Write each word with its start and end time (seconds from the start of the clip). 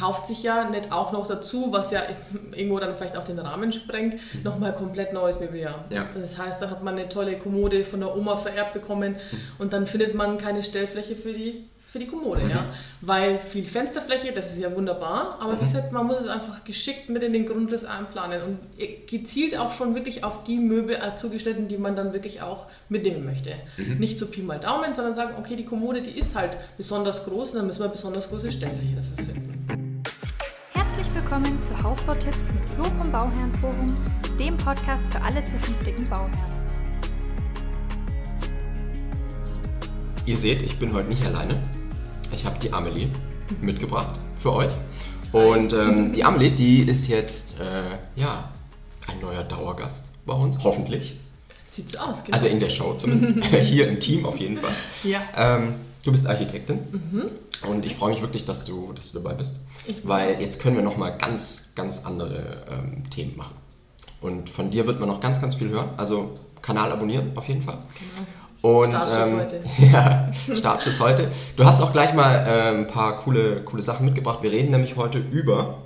kauft 0.00 0.26
sich 0.26 0.42
ja 0.42 0.68
nicht 0.70 0.90
auch 0.90 1.12
noch 1.12 1.26
dazu, 1.26 1.68
was 1.70 1.90
ja 1.90 2.02
irgendwo 2.54 2.78
dann 2.78 2.96
vielleicht 2.96 3.16
auch 3.16 3.24
den 3.24 3.38
Rahmen 3.38 3.72
sprengt, 3.72 4.14
mhm. 4.14 4.42
nochmal 4.42 4.72
komplett 4.72 5.12
neues 5.12 5.38
Mobiliar. 5.38 5.84
Ja. 5.92 6.08
Das 6.14 6.38
heißt, 6.38 6.62
dann 6.62 6.70
hat 6.70 6.82
man 6.82 6.98
eine 6.98 7.08
tolle 7.08 7.38
Kommode 7.38 7.84
von 7.84 8.00
der 8.00 8.16
Oma 8.16 8.36
vererbt 8.36 8.72
bekommen 8.72 9.12
mhm. 9.12 9.38
und 9.58 9.72
dann 9.72 9.86
findet 9.86 10.14
man 10.14 10.38
keine 10.38 10.64
Stellfläche 10.64 11.14
für 11.14 11.32
die 11.32 11.64
für 11.90 11.98
die 11.98 12.06
Kommode, 12.06 12.42
mhm. 12.42 12.50
ja. 12.50 12.66
Weil 13.00 13.38
viel 13.38 13.64
Fensterfläche, 13.64 14.32
das 14.32 14.52
ist 14.52 14.58
ja 14.58 14.74
wunderbar, 14.76 15.38
aber 15.40 15.54
mhm. 15.54 15.60
wie 15.60 15.64
gesagt, 15.64 15.92
man 15.92 16.06
muss 16.06 16.20
es 16.20 16.28
einfach 16.28 16.62
geschickt 16.62 17.08
mit 17.08 17.22
in 17.24 17.32
den 17.32 17.46
Grundriss 17.46 17.84
einplanen 17.84 18.42
und 18.42 19.08
gezielt 19.08 19.58
auch 19.58 19.72
schon 19.72 19.96
wirklich 19.96 20.22
auf 20.22 20.44
die 20.44 20.58
Möbel 20.58 20.94
äh, 20.94 21.16
zugeschnitten, 21.16 21.66
die 21.66 21.78
man 21.78 21.96
dann 21.96 22.12
wirklich 22.12 22.42
auch 22.42 22.66
mitnehmen 22.88 23.24
möchte. 23.24 23.50
Mhm. 23.76 23.98
Nicht 23.98 24.18
so 24.18 24.26
Pi 24.26 24.42
mal 24.42 24.60
Daumen, 24.60 24.94
sondern 24.94 25.16
sagen, 25.16 25.34
okay, 25.36 25.56
die 25.56 25.64
Kommode, 25.64 26.00
die 26.00 26.16
ist 26.16 26.36
halt 26.36 26.56
besonders 26.76 27.24
groß 27.24 27.52
und 27.52 27.58
dann 27.58 27.66
müssen 27.66 27.82
wir 27.82 27.88
besonders 27.88 28.28
große 28.30 28.52
Stellfläche 28.52 28.94
dafür 28.94 29.24
finden. 29.24 29.89
Willkommen 31.30 31.62
zu 31.62 31.80
Hausbautipps 31.80 32.48
mit 32.52 32.68
Flo 32.70 32.82
vom 32.98 33.12
Bauherrenforum, 33.12 33.94
dem 34.36 34.56
Podcast 34.56 35.04
für 35.12 35.22
alle 35.22 35.44
zukünftigen 35.44 36.04
Bauherren. 36.06 36.32
Ihr 40.26 40.36
seht, 40.36 40.60
ich 40.62 40.76
bin 40.80 40.92
heute 40.92 41.08
nicht 41.08 41.24
alleine. 41.24 41.62
Ich 42.32 42.44
habe 42.44 42.58
die 42.58 42.72
Amelie 42.72 43.10
mitgebracht 43.60 44.18
für 44.40 44.52
euch. 44.54 44.72
Und 45.30 45.72
ähm, 45.72 46.12
die 46.12 46.24
Amelie, 46.24 46.50
die 46.50 46.80
ist 46.80 47.06
jetzt 47.06 47.60
äh, 47.60 48.20
ja, 48.20 48.50
ein 49.06 49.20
neuer 49.20 49.44
Dauergast 49.44 50.06
bei 50.26 50.34
uns, 50.34 50.58
hoffentlich. 50.64 51.16
Sieht 51.70 51.92
so 51.92 52.00
aus, 52.00 52.24
genau. 52.24 52.34
Also 52.34 52.48
in 52.48 52.58
der 52.58 52.70
Show 52.70 52.94
zumindest. 52.94 53.44
Hier 53.54 53.86
im 53.86 54.00
Team 54.00 54.26
auf 54.26 54.36
jeden 54.38 54.58
Fall. 54.58 54.74
Ja. 55.04 55.20
Ähm, 55.36 55.74
du 56.04 56.12
bist 56.12 56.26
Architektin 56.26 56.78
mhm. 56.90 57.30
und 57.68 57.84
ich 57.84 57.96
freue 57.96 58.10
mich 58.10 58.22
wirklich, 58.22 58.44
dass 58.44 58.64
du, 58.64 58.92
dass 58.92 59.12
du 59.12 59.18
dabei 59.20 59.34
bist. 59.34 59.54
weil 60.02 60.40
jetzt 60.40 60.60
können 60.60 60.76
wir 60.76 60.82
nochmal 60.82 61.16
ganz, 61.18 61.72
ganz 61.74 62.04
andere 62.04 62.64
ähm, 62.70 63.08
Themen 63.10 63.36
machen. 63.36 63.54
Und 64.20 64.50
von 64.50 64.70
dir 64.70 64.86
wird 64.86 65.00
man 65.00 65.08
noch 65.08 65.20
ganz, 65.20 65.40
ganz 65.40 65.54
viel 65.54 65.70
hören. 65.70 65.90
Also 65.96 66.38
Kanal 66.62 66.92
abonnieren 66.92 67.32
auf 67.36 67.48
jeden 67.48 67.62
Fall. 67.62 67.78
Genau. 67.78 68.26
Und, 68.62 68.90
Startschuss 68.90 69.28
ähm, 69.28 69.36
heute. 69.38 69.62
Ja, 69.92 70.30
Startschuss 70.54 71.00
heute. 71.00 71.30
Du 71.56 71.64
hast 71.64 71.80
auch 71.80 71.92
gleich 71.92 72.12
mal 72.12 72.34
äh, 72.46 72.78
ein 72.78 72.86
paar 72.86 73.16
coole, 73.16 73.62
coole 73.62 73.82
Sachen 73.82 74.04
mitgebracht. 74.04 74.40
Wir 74.42 74.52
reden 74.52 74.70
nämlich 74.70 74.96
heute 74.96 75.18
über... 75.18 75.78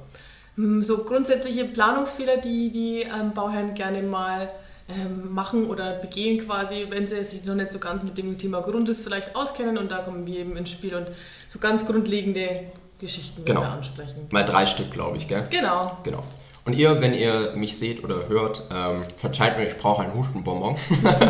Hm, 0.57 0.83
so 0.83 1.05
grundsätzliche 1.05 1.67
Planungsfehler, 1.67 2.39
die 2.39 2.71
die 2.71 3.03
ähm, 3.03 3.33
Bauherren 3.33 3.75
gerne 3.75 4.03
mal 4.03 4.49
ähm, 4.89 5.33
machen 5.33 5.67
oder 5.67 5.95
begehen 6.01 6.47
quasi, 6.47 6.87
wenn 6.91 7.07
sie 7.07 7.25
sich 7.25 7.45
noch 7.45 7.55
nicht 7.55 7.73
so 7.73 7.79
ganz 7.79 8.03
mit 8.03 8.19
dem 8.19 8.37
Thema 8.37 8.61
Grundriss 8.61 9.01
vielleicht 9.01 9.35
auskennen. 9.35 9.79
Und 9.79 9.91
da 9.91 9.99
kommen 9.99 10.27
wir 10.27 10.41
eben 10.41 10.57
ins 10.57 10.71
Spiel 10.71 10.95
und 10.95 11.07
so 11.49 11.59
ganz 11.59 11.87
grundlegende 11.87 12.65
Geschichten 12.99 13.45
genau. 13.45 13.63
ansprechen. 13.63 14.27
Mal 14.31 14.45
drei 14.45 14.67
Stück, 14.67 14.93
glaube 14.93 15.17
ich, 15.17 15.27
gell? 15.29 15.47
Genau. 15.51 15.99
Genau. 16.05 16.23
Und 16.67 16.75
ihr, 16.75 17.01
wenn 17.01 17.13
ihr 17.13 17.53
mich 17.55 17.77
seht 17.77 18.03
oder 18.03 18.29
hört, 18.29 18.65
ähm, 18.71 19.03
verzeiht 19.19 19.59
mir, 19.59 19.69
ich 19.69 19.77
brauche 19.77 20.03
einen 20.03 20.15
Hustenbonbon. 20.15 20.77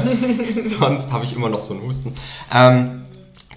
Sonst 0.64 1.12
habe 1.12 1.24
ich 1.24 1.34
immer 1.34 1.48
noch 1.48 1.60
so 1.60 1.74
einen 1.74 1.82
Husten. 1.82 2.14
Ähm, 2.52 3.04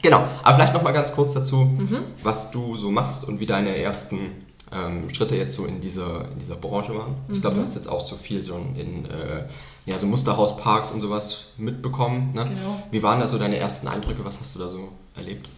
genau, 0.01 0.23
aber 0.43 0.55
vielleicht 0.55 0.73
noch 0.73 0.81
mal 0.81 0.93
ganz 0.93 1.13
kurz 1.13 1.33
dazu, 1.33 1.57
mhm. 1.57 1.99
was 2.23 2.49
du 2.49 2.75
so 2.75 2.89
machst 2.89 3.27
und 3.27 3.39
wie 3.39 3.45
deine 3.45 3.77
ersten 3.77 4.46
ähm, 4.71 5.13
Schritte 5.13 5.35
jetzt 5.35 5.55
so 5.55 5.65
in 5.65 5.81
dieser, 5.81 6.29
in 6.31 6.39
dieser 6.39 6.55
Branche 6.55 6.95
waren. 6.97 7.15
Ich 7.29 7.41
glaube, 7.41 7.55
du 7.55 7.61
mhm. 7.61 7.65
hast 7.65 7.75
jetzt 7.75 7.87
auch 7.87 8.01
so 8.01 8.15
viel 8.15 8.43
so 8.43 8.55
in 8.55 9.05
äh, 9.05 9.43
ja, 9.85 9.97
so 9.97 10.07
Musterhausparks 10.07 10.91
und 10.91 10.99
sowas 10.99 11.47
mitbekommen. 11.57 12.33
Ne? 12.33 12.43
Genau. 12.43 12.83
Wie 12.91 13.01
waren 13.03 13.19
da 13.19 13.27
so 13.27 13.37
deine 13.37 13.57
ersten 13.57 13.87
Eindrücke? 13.87 14.25
Was 14.25 14.39
hast 14.39 14.55
du 14.55 14.59
da 14.59 14.67
so 14.67 14.89
erlebt? 15.15 15.49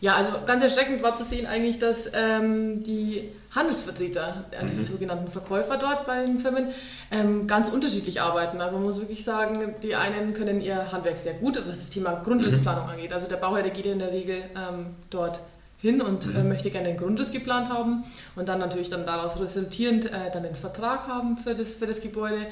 Ja, 0.00 0.14
also 0.14 0.32
ganz 0.46 0.62
erschreckend 0.62 1.02
war 1.02 1.16
zu 1.16 1.24
sehen 1.24 1.46
eigentlich, 1.46 1.78
dass 1.78 2.10
ähm, 2.14 2.84
die 2.84 3.30
Handelsvertreter, 3.52 4.44
äh, 4.52 4.66
die 4.66 4.74
mhm. 4.74 4.82
sogenannten 4.82 5.30
Verkäufer 5.30 5.76
dort 5.76 6.06
bei 6.06 6.24
den 6.24 6.38
Firmen, 6.38 6.68
ähm, 7.10 7.46
ganz 7.46 7.68
unterschiedlich 7.68 8.20
arbeiten. 8.20 8.60
Also 8.60 8.74
man 8.76 8.84
muss 8.84 9.00
wirklich 9.00 9.24
sagen, 9.24 9.74
die 9.82 9.96
einen 9.96 10.34
können 10.34 10.60
ihr 10.60 10.92
Handwerk 10.92 11.16
sehr 11.16 11.34
gut, 11.34 11.56
was 11.56 11.78
das 11.78 11.90
Thema 11.90 12.20
Grundrissplanung 12.22 12.84
mhm. 12.84 12.90
angeht. 12.90 13.12
Also 13.12 13.26
der 13.26 13.36
Bauherr, 13.36 13.62
der 13.62 13.72
geht 13.72 13.86
in 13.86 13.98
der 13.98 14.12
Regel 14.12 14.36
ähm, 14.54 14.86
dort 15.10 15.40
hin 15.80 16.00
und 16.00 16.26
äh, 16.26 16.42
mhm. 16.42 16.48
möchte 16.48 16.70
gerne 16.70 16.88
den 16.88 16.96
Grundriss 16.96 17.30
geplant 17.30 17.68
haben 17.68 18.04
und 18.36 18.48
dann 18.48 18.58
natürlich 18.58 18.90
dann 18.90 19.06
daraus 19.06 19.40
resultierend 19.40 20.06
äh, 20.06 20.30
dann 20.32 20.42
den 20.42 20.56
Vertrag 20.56 21.06
haben 21.06 21.38
für 21.38 21.54
das, 21.54 21.74
für 21.74 21.86
das 21.86 22.00
Gebäude. 22.00 22.46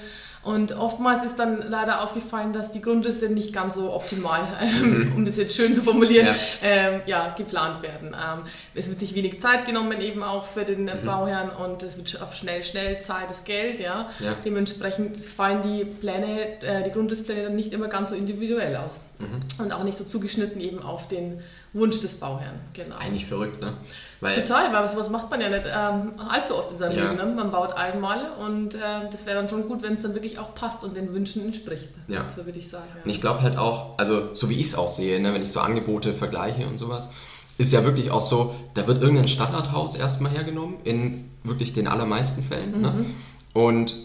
Und 0.47 0.77
oftmals 0.77 1.25
ist 1.25 1.41
dann 1.41 1.61
leider 1.69 2.05
aufgefallen, 2.05 2.53
dass 2.53 2.71
die 2.71 2.81
Grundrisse 2.81 3.29
nicht 3.29 3.53
ganz 3.53 3.75
so 3.75 3.93
optimal, 3.93 4.47
ähm, 4.63 5.13
um 5.17 5.27
das 5.27 5.39
jetzt 5.39 5.57
schön 5.57 5.75
zu 5.75 5.83
formulieren, 5.83 6.29
ja. 6.29 6.35
Ähm, 6.63 7.01
ja 7.07 7.35
geplant 7.37 7.83
werden. 7.83 8.15
Ähm, 8.15 8.43
es 8.73 8.89
wird 8.89 9.01
sich 9.01 9.17
wenig 9.17 9.41
Zeit 9.41 9.67
genommen, 9.67 10.01
eben 10.01 10.23
auch 10.23 10.45
für 10.45 10.65
den 10.65 10.85
mhm. 10.85 11.05
Bauherrn 11.05 11.51
und 11.51 11.83
es 11.83 11.97
wird 11.97 12.23
auf 12.23 12.37
schnell, 12.37 12.63
schnell 12.63 13.01
Zeit 13.01 13.29
das 13.29 13.43
Geld. 13.43 13.81
Ja. 13.81 14.09
ja. 14.21 14.37
Dementsprechend 14.45 15.17
fallen 15.25 15.63
die 15.63 15.85
Pläne, 15.85 16.63
äh, 16.63 16.85
die 16.85 16.93
Grundrisspläne 16.93 17.43
dann 17.43 17.57
nicht 17.57 17.73
immer 17.73 17.89
ganz 17.89 18.11
so 18.11 18.15
individuell 18.15 18.77
aus 18.77 19.01
mhm. 19.19 19.65
und 19.65 19.73
auch 19.73 19.83
nicht 19.83 19.99
so 19.99 20.05
zugeschnitten 20.05 20.61
eben 20.61 20.81
auf 20.81 21.09
den 21.09 21.43
Wunsch 21.73 22.01
des 22.01 22.15
Bauherrn. 22.15 22.61
Genau. 22.73 22.95
Eigentlich 22.99 23.27
verrückt, 23.27 23.61
ne? 23.61 23.73
Weil 24.21 24.35
Total, 24.35 24.73
weil 24.73 24.89
sowas 24.89 25.11
macht 25.11 25.31
man 25.31 25.41
ja 25.41 25.51
nicht 25.51 25.65
ähm, 25.67 26.13
allzu 26.29 26.57
oft 26.57 26.73
in 26.73 26.79
seinem 26.79 26.97
ja. 26.97 27.05
Leben. 27.05 27.17
Ne? 27.17 27.35
Man 27.35 27.51
baut 27.51 27.75
einmal 27.75 28.31
und 28.45 28.75
äh, 28.75 28.79
das 29.11 29.27
wäre 29.27 29.37
dann 29.37 29.49
schon 29.49 29.69
gut, 29.69 29.83
wenn 29.83 29.93
es 29.93 30.03
dann 30.03 30.15
wirklich 30.15 30.39
auch 30.39 30.55
passt 30.55 30.83
und 30.85 30.97
den 30.97 31.13
Wünschen 31.13 31.45
entspricht. 31.45 31.91
Ja. 32.09 32.25
So 32.35 32.47
würde 32.47 32.59
ich 32.59 32.69
sagen. 32.69 32.87
Ja. 32.95 33.03
Und 33.05 33.11
ich 33.11 33.21
glaube 33.21 33.43
halt 33.43 33.59
auch, 33.59 33.99
also 33.99 34.35
so 34.35 34.49
wie 34.49 34.55
ich 34.55 34.69
es 34.69 34.75
auch 34.75 34.89
sehe, 34.89 35.21
ne, 35.21 35.35
wenn 35.35 35.43
ich 35.43 35.51
so 35.51 35.61
Angebote 35.61 36.15
vergleiche 36.15 36.67
und 36.67 36.79
sowas, 36.79 37.11
ist 37.59 37.73
ja 37.73 37.85
wirklich 37.85 38.11
auch 38.11 38.21
so, 38.21 38.55
da 38.75 38.87
wird 38.87 39.03
irgendein 39.03 39.29
Standardhaus 39.29 39.97
erstmal 39.97 40.33
hergenommen, 40.33 40.79
in 40.85 41.31
wirklich 41.45 41.73
den 41.73 41.87
allermeisten 41.87 42.43
Fällen. 42.43 42.81
Ne? 42.81 42.91
Mhm. 42.91 43.01
Ne? 43.01 43.07
Und 43.53 43.97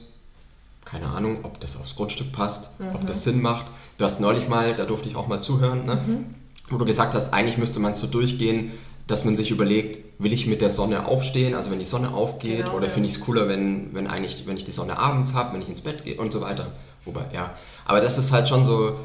keine 0.83 1.07
Ahnung, 1.07 1.39
ob 1.43 1.59
das 1.61 1.77
aufs 1.77 1.95
Grundstück 1.95 2.33
passt, 2.33 2.79
mhm. 2.79 2.95
ob 2.95 3.07
das 3.07 3.23
Sinn 3.23 3.41
macht. 3.41 3.67
Du 3.97 4.03
hast 4.03 4.19
neulich 4.19 4.49
mal, 4.49 4.75
da 4.75 4.85
durfte 4.85 5.07
ich 5.07 5.15
auch 5.15 5.27
mal 5.27 5.41
zuhören, 5.41 5.85
ne? 5.85 5.95
Mhm 5.95 6.35
wo 6.71 6.77
du 6.77 6.85
gesagt 6.85 7.13
hast, 7.13 7.33
eigentlich 7.33 7.57
müsste 7.57 7.79
man 7.79 7.95
so 7.95 8.07
durchgehen, 8.07 8.71
dass 9.11 9.25
man 9.25 9.35
sich 9.35 9.51
überlegt, 9.51 9.99
will 10.19 10.31
ich 10.31 10.47
mit 10.47 10.61
der 10.61 10.69
Sonne 10.69 11.05
aufstehen, 11.05 11.53
also 11.53 11.69
wenn 11.69 11.79
die 11.79 11.85
Sonne 11.85 12.13
aufgeht, 12.13 12.59
genau, 12.59 12.77
oder 12.77 12.87
ja. 12.87 12.93
finde 12.93 13.09
ich 13.09 13.15
es 13.15 13.19
cooler, 13.19 13.49
wenn, 13.49 13.93
wenn, 13.93 14.07
eigentlich, 14.07 14.47
wenn 14.47 14.55
ich 14.55 14.63
die 14.63 14.71
Sonne 14.71 14.97
abends 14.97 15.33
habe, 15.33 15.53
wenn 15.53 15.61
ich 15.61 15.67
ins 15.67 15.81
Bett 15.81 16.05
gehe 16.05 16.15
und 16.15 16.31
so 16.31 16.39
weiter. 16.39 16.71
Wobei, 17.03 17.25
ja. 17.33 17.51
Aber 17.85 17.99
das 17.99 18.17
ist 18.17 18.31
halt 18.31 18.47
schon 18.47 18.63
so, 18.63 18.95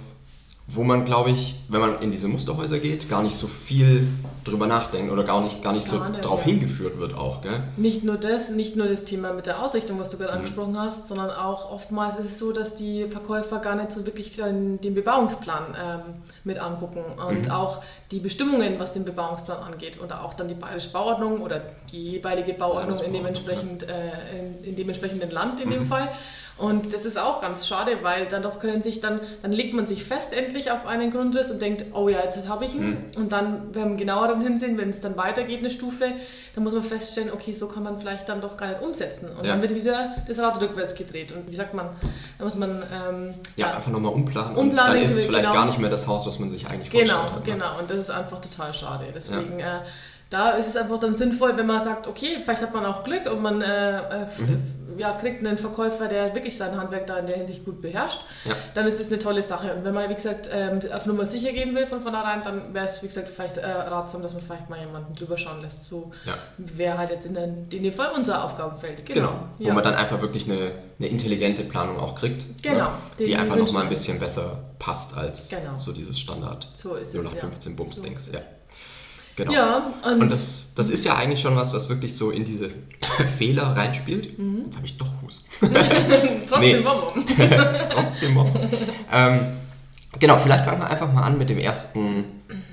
wo 0.69 0.83
man, 0.83 1.05
glaube 1.05 1.31
ich, 1.31 1.55
wenn 1.69 1.81
man 1.81 2.01
in 2.01 2.11
diese 2.11 2.27
Musterhäuser 2.27 2.81
geht, 2.81 3.09
gar 3.09 3.23
nicht 3.23 3.37
so 3.37 3.47
viel 3.47 4.09
drüber 4.43 4.67
nachdenkt 4.67 5.13
oder 5.13 5.23
gar 5.23 5.41
nicht, 5.41 5.63
gar 5.63 5.73
nicht 5.73 5.87
so 5.87 6.03
nicht, 6.05 6.25
darauf 6.25 6.41
ja. 6.41 6.53
hingeführt 6.53 6.99
wird 6.99 7.15
auch. 7.15 7.43
Gell? 7.43 7.53
Nicht 7.77 8.03
nur 8.03 8.17
das, 8.17 8.51
nicht 8.51 8.75
nur 8.75 8.89
das 8.89 9.05
Thema 9.05 9.33
mit 9.33 9.47
der 9.47 9.63
Ausrichtung, 9.63 10.01
was 10.01 10.11
du 10.11 10.17
gerade 10.17 10.33
mhm. 10.33 10.39
angesprochen 10.39 10.79
hast, 10.79 11.07
sondern 11.07 11.31
auch 11.31 11.71
oftmals 11.71 12.19
ist 12.19 12.27
es 12.27 12.39
so, 12.41 12.51
dass 12.51 12.75
die 12.75 13.07
Verkäufer 13.09 13.61
gar 13.61 13.77
nicht 13.77 13.93
so 13.93 14.07
wirklich 14.07 14.35
den, 14.35 14.81
den 14.81 14.97
Bebauungsplan 14.97 15.63
ähm, 15.81 16.01
mit 16.43 16.59
angucken 16.59 17.05
und 17.29 17.45
mhm. 17.45 17.51
auch 17.51 17.83
die 18.11 18.19
Bestimmungen, 18.19 18.79
was 18.79 18.91
den 18.91 19.05
Bebauungsplan 19.05 19.63
angeht 19.63 20.01
oder 20.03 20.25
auch 20.25 20.35
dann 20.35 20.49
die 20.49 20.55
bayerische 20.55 20.91
Bauordnung 20.91 21.43
oder 21.43 21.63
die 21.93 22.13
jeweilige 22.13 22.55
Bauordnung 22.55 22.99
in, 23.05 23.13
dementsprechend, 23.13 23.85
äh, 23.85 24.39
in, 24.39 24.65
in 24.65 24.77
dem 24.77 24.89
entsprechenden 24.89 25.31
Land 25.31 25.61
in 25.61 25.69
mhm. 25.69 25.75
dem 25.75 25.87
Fall. 25.87 26.09
Und 26.59 26.95
das 26.95 27.05
ist 27.05 27.19
auch 27.19 27.43
ganz 27.43 27.67
schade, 27.67 27.99
weil 28.01 28.27
dann 28.27 28.43
doch 28.43 28.59
können 28.59 28.81
sich 28.81 29.01
dann, 29.01 29.21
dann 29.43 29.53
legt 29.53 29.75
man 29.75 29.87
sich 29.87 30.05
fest 30.05 30.33
endlich 30.33 30.71
auf 30.71 30.87
einen 30.87 31.11
Grundriss 31.11 31.51
und 31.51 31.61
denkt, 31.61 31.85
oh 31.93 32.09
ja, 32.09 32.21
jetzt 32.25 32.49
habe 32.49 32.65
ich 32.65 32.75
ihn. 32.75 32.89
Mhm. 32.89 32.97
Und 33.17 33.33
dann, 33.33 33.75
wenn 33.75 33.91
wir 33.91 33.97
genauer 33.97 34.29
dann 34.29 34.41
hinsehen, 34.41 34.79
wenn 34.79 34.89
es 34.89 35.03
dann 35.03 35.19
weitergeht, 35.19 35.59
eine 35.59 35.69
Stufe, 35.69 36.13
dann 36.55 36.65
muss 36.65 36.73
man 36.73 36.83
feststellen, 36.83 37.31
okay, 37.31 37.53
so 37.53 37.69
kann 37.69 37.83
man 37.83 37.99
vielleicht 37.99 38.27
dann 38.31 38.41
doch 38.41 38.57
gar 38.57 38.69
nicht 38.69 38.81
umsetzen. 38.81 39.29
Und 39.37 39.45
ja. 39.45 39.53
dann 39.53 39.61
wird 39.61 39.75
wieder 39.75 40.17
das 40.27 40.39
Rad 40.39 40.59
rückwärts 40.59 40.95
gedreht. 40.95 41.31
Und 41.33 41.51
wie 41.51 41.55
sagt 41.55 41.75
man, 41.75 41.91
da 42.39 42.45
muss 42.45 42.55
man... 42.55 42.71
Ähm, 42.71 43.35
ja, 43.57 43.69
ja, 43.69 43.77
einfach 43.77 43.91
nochmal 43.91 44.15
umplanen. 44.15 44.57
umplanen. 44.57 44.95
dann 44.95 45.03
ist 45.03 45.15
es 45.15 45.25
vielleicht 45.27 45.45
genau. 45.45 45.55
gar 45.55 45.67
nicht 45.67 45.79
mehr 45.79 45.91
das 45.91 46.07
Haus, 46.07 46.27
was 46.27 46.39
man 46.39 46.51
sich 46.51 46.67
eigentlich 46.71 46.89
genau, 46.89 47.17
vorgestellt 47.17 47.35
hat. 47.35 47.45
Genau, 47.45 47.67
genau. 47.67 47.79
Und 47.81 47.91
das 47.91 47.99
ist 47.99 48.11
einfach 48.11 48.41
total 48.41 48.73
schade. 48.73 49.05
Deswegen... 49.15 49.59
Ja. 49.59 49.81
Äh, 49.81 49.83
da 50.29 50.51
ist 50.51 50.67
es 50.67 50.77
einfach 50.77 50.99
dann 50.99 51.15
sinnvoll, 51.15 51.57
wenn 51.57 51.67
man 51.67 51.81
sagt, 51.81 52.09
okay, 52.09 52.39
vielleicht 52.43 52.61
hat 52.61 52.75
man 52.75 52.85
auch 52.85 53.05
Glück 53.05 53.31
und 53.31 53.43
man 53.43 53.63
äh, 53.63 53.99
äh 53.99 54.27
mhm 54.39 54.76
ja, 54.99 55.13
kriegt 55.13 55.47
einen 55.47 55.59
Verkäufer, 55.59 56.09
der 56.09 56.35
wirklich 56.35 56.57
sein 56.57 56.77
Handwerk 56.77 57.07
da 57.07 57.19
in 57.19 57.27
der 57.27 57.37
Hinsicht 57.37 57.65
gut 57.65 57.81
beherrscht, 57.81 58.21
ja. 58.45 58.55
dann 58.75 58.87
ist 58.87 59.01
es 59.01 59.09
eine 59.09 59.19
tolle 59.19 59.43
Sache. 59.43 59.75
Und 59.75 59.85
wenn 59.85 59.95
man, 59.95 60.09
wie 60.11 60.15
gesagt, 60.15 60.49
ähm, 60.53 60.81
auf 60.93 61.07
Nummer 61.07 61.27
sicher 61.27 61.53
gehen 61.53 61.75
will 61.75 61.87
von 61.87 62.01
vornherein, 62.01 62.43
dann 62.43 62.75
wäre 62.75 62.87
es, 62.87 63.03
wie 63.03 63.07
gesagt, 63.07 63.29
vielleicht 63.29 63.59
äh, 63.59 63.67
ratsam, 63.67 64.23
dass 64.23 64.35
man 64.35 64.43
vielleicht 64.43 64.71
mal 64.71 64.81
jemanden 64.81 65.15
drüber 65.15 65.39
schauen 65.39 65.63
lässt. 65.63 65.85
So 65.85 66.13
ja. 66.25 66.35
wäre 66.59 66.99
halt 66.99 67.11
jetzt 67.11 67.27
in, 67.27 67.35
den, 67.35 67.69
in 67.71 67.83
dem 67.83 67.93
Fall 67.93 68.13
unser 68.15 68.45
Aufgabenfeld. 68.45 69.07
Genau. 69.07 69.29
genau. 69.29 69.41
Wo 69.59 69.69
ja. 69.69 69.75
man 69.75 69.85
dann 69.85 69.95
einfach 69.95 70.21
wirklich 70.21 70.45
eine, 70.45 70.73
eine 70.99 71.09
intelligente 71.09 71.65
Planung 71.65 71.99
auch 71.99 72.15
kriegt. 72.15 72.49
Ne? 72.49 72.55
Genau. 72.63 72.89
Ne? 72.89 73.27
Die 73.27 73.37
einfach 73.37 73.57
nochmal 73.57 73.85
ein 73.85 73.89
bisschen 73.89 74.19
besser 74.19 74.59
passt 74.79 75.17
als 75.17 75.49
genau. 75.49 75.79
so 75.79 75.93
dieses 75.93 76.19
Standard 76.19 76.69
so 76.75 76.95
ist 76.95 77.15
0815 77.15 77.77
Bums-Dings. 77.77 78.27
So 78.27 78.33
ja. 78.35 78.41
Genau. 79.37 79.53
Ja, 79.53 79.93
und, 80.03 80.23
und 80.23 80.33
das, 80.33 80.73
das 80.75 80.89
ist 80.89 81.05
ja 81.05 81.15
eigentlich 81.15 81.41
schon 81.41 81.55
was, 81.57 81.75
was 81.75 81.91
wirklich 81.91 82.17
so 82.17 82.31
in 82.31 82.45
diese 82.45 82.71
Fehler 83.39 83.65
reinspielt. 83.77 84.39
Mhm. 84.39 84.63
Jetzt 84.65 84.77
habe 84.77 84.87
ich 84.87 84.97
doch 84.97 85.09
Husten. 85.23 85.71
Trotzdem 86.49 86.85
Bonbon. 86.85 87.25
Trotzdem 87.91 88.35
Bonbon. 88.35 88.69
ähm, 89.13 89.41
genau, 90.19 90.39
vielleicht 90.39 90.65
fangen 90.65 90.81
wir 90.81 90.89
einfach 90.89 91.13
mal 91.13 91.23
an 91.23 91.37
mit 91.37 91.51
dem 91.51 91.59
ersten 91.59 92.25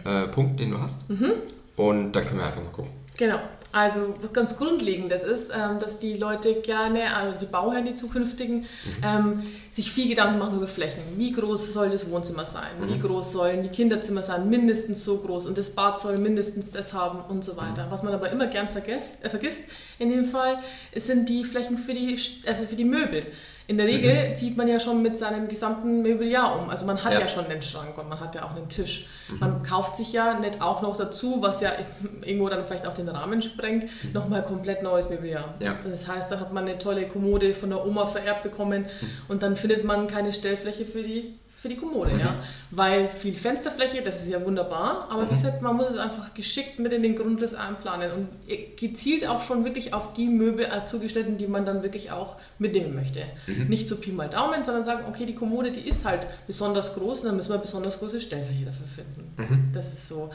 äh, 0.06 0.28
Punkt, 0.28 0.60
den 0.60 0.72
du 0.72 0.80
hast. 0.80 1.10
Mhm. 1.10 1.34
Und 1.76 2.14
dann 2.14 2.24
können 2.24 2.40
wir 2.40 2.46
einfach 2.46 2.64
mal 2.64 2.70
gucken. 2.72 2.92
Genau. 3.18 3.40
Also 3.72 4.14
was 4.22 4.34
ganz 4.34 4.58
Grundlegendes 4.58 5.24
ist, 5.24 5.52
ähm, 5.52 5.80
dass 5.80 5.98
die 5.98 6.16
Leute 6.18 6.56
gerne, 6.62 7.16
also 7.16 7.40
die 7.40 7.46
Bauherren, 7.46 7.86
die 7.86 7.94
zukünftigen, 7.94 8.62
mhm. 8.62 8.68
ähm, 9.04 9.44
sich 9.72 9.92
viel 9.92 10.10
Gedanken 10.10 10.40
machen 10.40 10.58
über 10.58 10.68
Flächen. 10.68 11.02
Wie 11.18 11.32
groß 11.32 11.74
soll 11.74 11.90
das 11.90 12.10
Wohnzimmer 12.10 12.46
sein? 12.46 12.70
Mhm. 12.80 12.94
Wie 12.94 13.00
groß 13.00 13.32
sollen 13.32 13.64
die 13.64 13.70
Kinderzimmer 13.70 14.22
sein? 14.22 14.50
Mindestens 14.50 15.04
so 15.04 15.18
groß. 15.18 15.46
Und 15.46 15.58
das 15.58 15.72
Bad 15.72 16.00
soll 16.00 16.18
mindestens 16.18 16.72
das 16.72 16.94
haben 16.94 17.20
und 17.30 17.44
so 17.44 17.58
weiter. 17.58 17.88
Mhm. 17.88 17.92
Was 17.92 18.04
man 18.04 18.14
aber 18.14 18.32
immer 18.32 18.48
gern 18.48 18.68
vergesst, 18.68 19.18
äh, 19.22 19.30
vergisst 19.30 19.64
in 20.00 20.10
dem 20.10 20.26
Fall, 20.26 20.58
sind 20.96 21.30
die 21.30 21.44
Flächen 21.44 21.78
für 21.78 21.94
die, 21.94 22.20
also 22.46 22.66
für 22.66 22.76
die 22.76 22.86
Möbel. 22.86 23.26
In 23.68 23.78
der 23.78 23.88
Regel 23.88 24.30
mhm. 24.30 24.36
zieht 24.36 24.58
man 24.58 24.68
ja 24.68 24.80
schon 24.80 25.02
mit 25.02 25.18
seinem 25.18 25.48
gesamten 25.48 26.02
Möbeljahr 26.02 26.60
um. 26.60 26.70
Also 26.70 26.86
man 26.86 27.02
hat 27.02 27.14
ja, 27.14 27.22
ja 27.22 27.28
schon 27.28 27.48
den 27.48 27.62
Schrank 27.62 27.98
und 27.98 28.10
man 28.10 28.20
hat 28.20 28.36
ja 28.36 28.44
auch 28.44 28.56
einen 28.56 28.68
Tisch. 28.68 29.08
Mhm. 29.30 29.40
Man 29.40 29.64
kauft 29.64 29.96
sich 29.96 30.12
ja 30.12 30.40
nicht 30.40 30.62
auch 30.62 30.82
noch 30.82 30.98
dazu, 30.98 31.38
was 31.42 31.62
ja 31.62 31.72
irgendwo 32.26 32.50
dann 32.50 32.66
vielleicht 32.66 32.86
auch 32.86 32.94
den 32.94 33.08
Rahmen 33.08 33.42
sprengt, 33.42 33.84
mhm. 33.84 34.12
nochmal 34.12 34.44
komplett 34.44 34.84
neues 34.84 35.10
Möbeljahr. 35.10 35.54
Ja. 35.62 35.76
Das 35.84 36.08
heißt, 36.08 36.32
dann 36.32 36.40
hat 36.40 36.52
man 36.52 36.68
eine 36.68 36.78
tolle 36.78 37.08
Kommode 37.08 37.54
von 37.54 37.70
der 37.70 37.86
Oma 37.86 38.06
vererbt 38.06 38.44
bekommen 38.44 38.84
mhm. 38.84 39.08
und 39.30 39.44
dann 39.44 39.56
findet 39.56 39.86
man 39.86 40.08
keine 40.08 40.34
Stellfläche 40.34 40.86
für 40.86 41.04
die 41.04 41.36
für 41.64 41.70
die 41.70 41.78
Kommode, 41.78 42.12
mhm. 42.12 42.20
ja. 42.20 42.36
Weil 42.72 43.08
viel 43.08 43.34
Fensterfläche, 43.34 44.02
das 44.02 44.22
ist 44.22 44.28
ja 44.28 44.44
wunderbar, 44.44 45.08
aber 45.10 45.24
mhm. 45.24 45.30
wie 45.30 45.36
gesagt, 45.36 45.62
man 45.62 45.78
muss 45.78 45.92
es 45.92 45.96
einfach 45.96 46.34
geschickt 46.34 46.78
mit 46.78 46.92
in 46.92 47.02
den 47.02 47.16
Grundriss 47.16 47.54
einplanen 47.54 48.12
und 48.12 48.28
gezielt 48.76 49.26
auch 49.26 49.42
schon 49.42 49.64
wirklich 49.64 49.94
auf 49.94 50.14
die 50.14 50.28
Möbel 50.28 50.66
äh, 50.66 50.84
zugeschnitten, 50.84 51.38
die 51.38 51.48
man 51.48 51.66
dann 51.66 51.82
wirklich 51.82 52.12
auch 52.12 52.36
mitnehmen 52.60 52.94
möchte. 52.94 53.22
Mhm. 53.48 53.68
Nicht 53.70 53.88
so 53.88 53.96
Pi 53.96 54.12
mal 54.12 54.28
Daumen, 54.28 54.66
sondern 54.66 54.84
sagen, 54.84 55.06
okay, 55.08 55.26
die 55.26 55.36
Kommode, 55.36 55.72
die 55.72 55.88
ist 55.88 56.04
halt 56.04 56.28
besonders 56.48 56.96
groß 56.96 57.22
und 57.22 57.28
dann 57.28 57.38
müssen 57.38 57.54
wir 57.54 57.60
besonders 57.60 57.98
große 57.98 58.20
Stellfläche 58.20 58.66
dafür 58.66 58.86
finden. 58.86 59.32
Mhm. 59.38 59.72
Das 59.74 59.94
ist 59.94 60.10
so. 60.10 60.32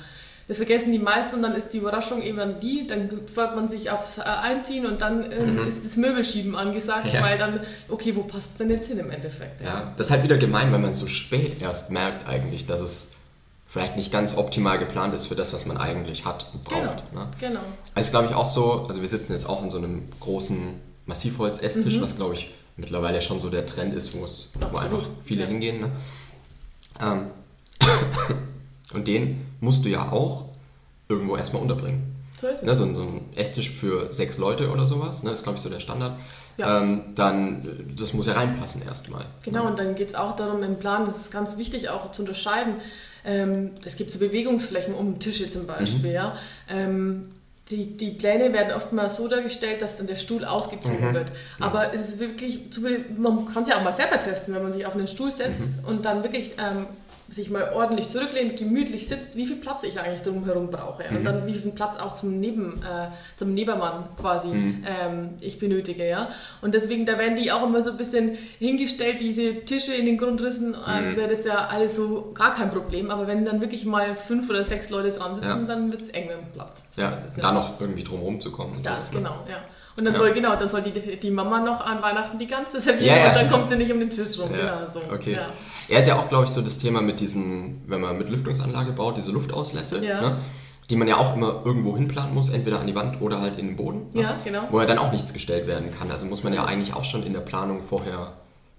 Das 0.49 0.57
vergessen 0.57 0.93
die 0.93 0.99
meisten 0.99 1.37
und 1.37 1.43
dann 1.43 1.55
ist 1.55 1.75
die 1.75 1.77
Überraschung 1.77 2.23
eben 2.23 2.39
dann 2.39 2.57
die, 2.57 2.87
dann 2.87 3.11
freut 3.33 3.55
man 3.55 3.69
sich 3.69 3.91
aufs 3.91 4.17
äh, 4.17 4.23
Einziehen 4.23 4.87
und 4.87 5.03
dann 5.03 5.31
ähm, 5.31 5.57
mhm. 5.57 5.69
ist 5.69 5.85
das 5.85 5.99
Möbelschieben 5.99 6.57
angesagt, 6.57 7.13
ja. 7.13 7.23
weil 7.23 7.37
dann, 7.37 7.61
okay, 7.89 8.17
wo 8.17 8.23
passt 8.23 8.53
es 8.53 8.57
denn 8.57 8.71
jetzt 8.71 8.89
hin 8.89 8.99
im 8.99 9.11
Endeffekt? 9.11 9.61
Ja. 9.61 9.67
ja, 9.67 9.95
das 9.99 10.07
ist 10.07 10.13
halt 10.13 10.23
wieder 10.25 10.39
gemein, 10.39 10.73
wenn 10.73 10.81
man 10.81 10.95
so 10.95 11.07
spät 11.07 11.61
erst 11.61 11.91
merkt 11.91 12.27
eigentlich, 12.27 12.67
dass 12.67 12.81
es 12.81 13.13
vielleicht 13.69 13.99
nicht 13.99 14.11
ganz 14.11 14.39
optimal 14.39 14.79
geplant 14.79 15.15
ist 15.15 15.27
für 15.27 15.35
das, 15.35 15.53
was 15.53 15.67
man 15.67 15.77
eigentlich 15.77 16.25
hat 16.25 16.47
und 16.55 16.65
braucht. 16.65 17.05
Genau, 17.11 17.25
ne? 17.25 17.31
genau. 17.39 17.61
Also 17.95 18.11
glaube 18.11 18.29
ich 18.31 18.35
auch 18.35 18.47
so, 18.47 18.87
also 18.89 19.03
wir 19.03 19.09
sitzen 19.09 19.33
jetzt 19.33 19.47
auch 19.47 19.63
in 19.63 19.69
so 19.69 19.77
einem 19.77 20.09
großen 20.21 20.81
Massivholz-Esstisch, 21.05 21.97
mhm. 21.97 22.01
was 22.01 22.17
glaube 22.17 22.33
ich 22.33 22.55
mittlerweile 22.79 23.21
schon 23.21 23.39
so 23.39 23.51
der 23.51 23.67
Trend 23.67 23.95
ist, 23.95 24.15
wo 24.15 24.25
es 24.25 24.53
einfach 24.63 25.03
viele 25.25 25.43
ja. 25.43 25.49
hingehen. 25.49 25.81
Ne? 25.83 25.91
Ähm, 27.03 27.27
und 28.93 29.07
den 29.07 29.47
musst 29.61 29.85
du 29.85 29.89
ja 29.89 30.11
auch 30.11 30.47
irgendwo 31.09 31.37
erstmal 31.37 31.63
unterbringen. 31.63 32.15
So 32.37 32.47
ist 32.47 32.59
es. 32.59 32.63
Ne, 32.63 32.75
so, 32.75 32.95
so, 32.95 33.03
ein 33.03 33.21
Esstisch 33.35 33.71
für 33.71 34.13
sechs 34.13 34.39
Leute 34.39 34.71
oder 34.71 34.87
sowas, 34.87 35.23
ne, 35.23 35.31
ist 35.31 35.43
glaube 35.43 35.57
ich 35.57 35.63
so 35.63 35.69
der 35.69 35.81
Standard. 35.81 36.13
Ja. 36.57 36.81
Ähm, 36.81 37.13
dann, 37.15 37.95
das 37.97 38.13
muss 38.13 38.27
ja 38.27 38.35
reinpassen 38.35 38.83
erstmal. 38.83 39.25
Genau, 39.43 39.65
ne? 39.65 39.71
und 39.71 39.79
dann 39.79 39.95
geht 39.95 40.09
es 40.09 40.15
auch 40.15 40.37
darum, 40.37 40.63
im 40.63 40.79
Plan, 40.79 41.07
das 41.07 41.19
ist 41.19 41.31
ganz 41.31 41.57
wichtig 41.57 41.89
auch 41.89 42.13
zu 42.13 42.23
unterscheiden. 42.23 42.75
Ähm, 43.25 43.73
es 43.85 43.97
gibt 43.97 44.13
so 44.13 44.19
Bewegungsflächen 44.19 44.95
um 44.95 45.19
Tische 45.19 45.51
zum 45.51 45.67
Beispiel, 45.67 46.11
mhm. 46.11 46.15
ja. 46.15 46.37
Ähm, 46.69 47.29
die, 47.71 47.97
die 47.97 48.11
Pläne 48.11 48.53
werden 48.55 48.73
oftmals 48.75 49.17
so 49.17 49.29
dargestellt, 49.29 49.83
dass 49.83 49.97
dann 49.97 50.07
der 50.07 50.17
Stuhl 50.17 50.45
ausgezogen 50.45 51.11
mhm. 51.11 51.15
wird. 51.15 51.33
Aber 51.61 51.93
es 51.93 52.09
ist 52.09 52.19
wirklich, 52.19 52.61
man 53.19 53.45
kann 53.47 53.63
es 53.63 53.69
ja 53.69 53.79
auch 53.79 53.85
mal 53.85 53.93
selber 53.93 54.19
testen, 54.19 54.55
wenn 54.55 54.63
man 54.63 54.73
sich 54.73 54.87
auf 54.87 54.95
einen 54.95 55.07
Stuhl 55.07 55.31
setzt 55.31 55.69
mhm. 55.83 55.89
und 55.89 56.05
dann 56.07 56.23
wirklich 56.23 56.53
ähm, 56.59 56.87
sich 57.31 57.51
mal 57.51 57.73
ordentlich 57.75 58.09
zurücklehnt, 58.09 58.57
gemütlich 58.57 59.07
sitzt, 59.07 59.37
wie 59.37 59.47
viel 59.47 59.57
Platz 59.57 59.83
ich 59.83 60.01
eigentlich 60.01 60.23
drumherum 60.23 60.71
brauche 60.71 61.05
mhm. 61.11 61.17
und 61.19 61.25
dann 61.25 61.47
wie 61.47 61.53
viel 61.53 61.73
Platz 61.73 61.99
auch 61.99 62.15
zum 62.15 62.41
Neben, 62.41 62.77
äh, 62.77 63.09
zum 63.37 63.53
Nebermann 63.53 64.05
quasi 64.19 64.49
mhm. 64.49 64.85
ähm, 64.87 65.31
ich 65.41 65.59
benötige, 65.59 66.09
ja. 66.09 66.29
Und 66.63 66.73
deswegen, 66.73 67.05
da 67.05 67.19
werden 67.19 67.37
die 67.37 67.53
auch 67.53 67.63
immer 67.65 67.83
so 67.83 67.91
ein 67.91 67.99
bisschen 67.99 68.39
hingestellt, 68.59 69.21
diese 69.21 69.65
Tische 69.65 69.93
in 69.93 70.07
den 70.07 70.17
Grundrissen, 70.17 70.75
als 70.75 71.11
mhm. 71.11 71.17
wäre 71.17 71.31
das 71.31 71.45
ja 71.45 71.67
alles 71.67 71.97
so 71.97 72.33
gar 72.33 72.55
kein 72.55 72.71
Problem. 72.71 73.11
Aber 73.11 73.27
wenn 73.27 73.45
dann 73.45 73.61
wirklich 73.61 73.85
mal 73.85 74.17
fünf 74.17 74.49
oder 74.49 74.65
sechs 74.65 74.89
Leute 74.89 75.13
dran 75.13 75.35
sitzen, 75.35 75.49
ja. 75.49 75.67
dann 75.67 75.93
wird 75.93 76.01
es 76.01 76.11
eng 76.11 76.29
mit 76.29 76.37
dem 76.37 76.53
Platz. 76.55 76.83
So 76.91 77.03
ja, 77.03 77.19
da 77.37 77.53
noch 77.53 77.79
irgendwie 77.79 78.05
drumherum 78.05 78.41
zu 78.41 78.51
kommen. 78.51 78.81
Das, 78.83 79.09
so, 79.09 79.19
genau, 79.19 79.45
ja. 79.49 79.63
Und 79.99 80.05
dann 80.05 80.15
ja. 80.15 80.19
soll, 80.19 80.33
genau, 80.33 80.55
dann 80.57 80.69
soll 80.69 80.83
die, 80.83 81.17
die 81.19 81.31
Mama 81.31 81.61
noch 81.61 81.81
an 81.85 82.01
Weihnachten 82.03 82.39
die 82.39 82.47
ganze 82.47 82.81
servieren 82.81 83.07
ja, 83.07 83.17
ja. 83.17 83.29
und 83.29 83.37
dann 83.37 83.51
kommt 83.51 83.69
sie 83.69 83.77
nicht 83.77 83.93
um 83.93 83.99
den 83.99 84.11
Tisch 84.11 84.39
rum. 84.39 84.51
Genau, 84.51 84.87
so. 84.93 85.01
Okay. 85.13 85.37
Er 85.89 86.01
ist 86.01 86.07
ja 86.07 86.17
auch, 86.17 86.29
glaube 86.29 86.45
ich, 86.45 86.51
so 86.51 86.61
das 86.61 86.79
Thema 86.79 87.01
mit 87.01 87.21
diesen, 87.21 87.83
wenn 87.87 88.01
man 88.01 88.17
mit 88.17 88.29
Lüftungsanlage 88.29 88.93
baut, 88.93 89.17
diese 89.17 89.33
Luftauslässe, 89.33 90.01
ne? 90.01 90.37
die 90.91 90.97
man 90.97 91.09
ja 91.09 91.17
auch 91.17 91.35
immer 91.35 91.63
irgendwo 91.65 91.97
hinplanen 91.97 92.35
muss, 92.35 92.51
entweder 92.51 92.81
an 92.81 92.87
die 92.87 92.95
Wand 92.95 93.21
oder 93.21 93.41
halt 93.41 93.59
in 93.59 93.67
den 93.67 93.77
Boden. 93.77 94.07
Ne? 94.13 94.23
Ja, 94.23 94.37
genau. 94.45 94.69
Wo 94.71 94.81
ja 94.81 94.87
dann 94.87 94.99
auch 94.99 95.13
nichts 95.13 95.33
gestellt 95.33 95.67
werden 95.67 95.89
kann. 95.99 96.11
Also 96.11 96.27
muss 96.27 96.45
man 96.45 96.53
ja 96.53 96.65
eigentlich 96.65 96.95
auch 96.95 97.05
schon 97.05 97.23
in 97.25 97.33
der 97.33 97.41
Planung 97.41 97.83
vorher 97.89 98.33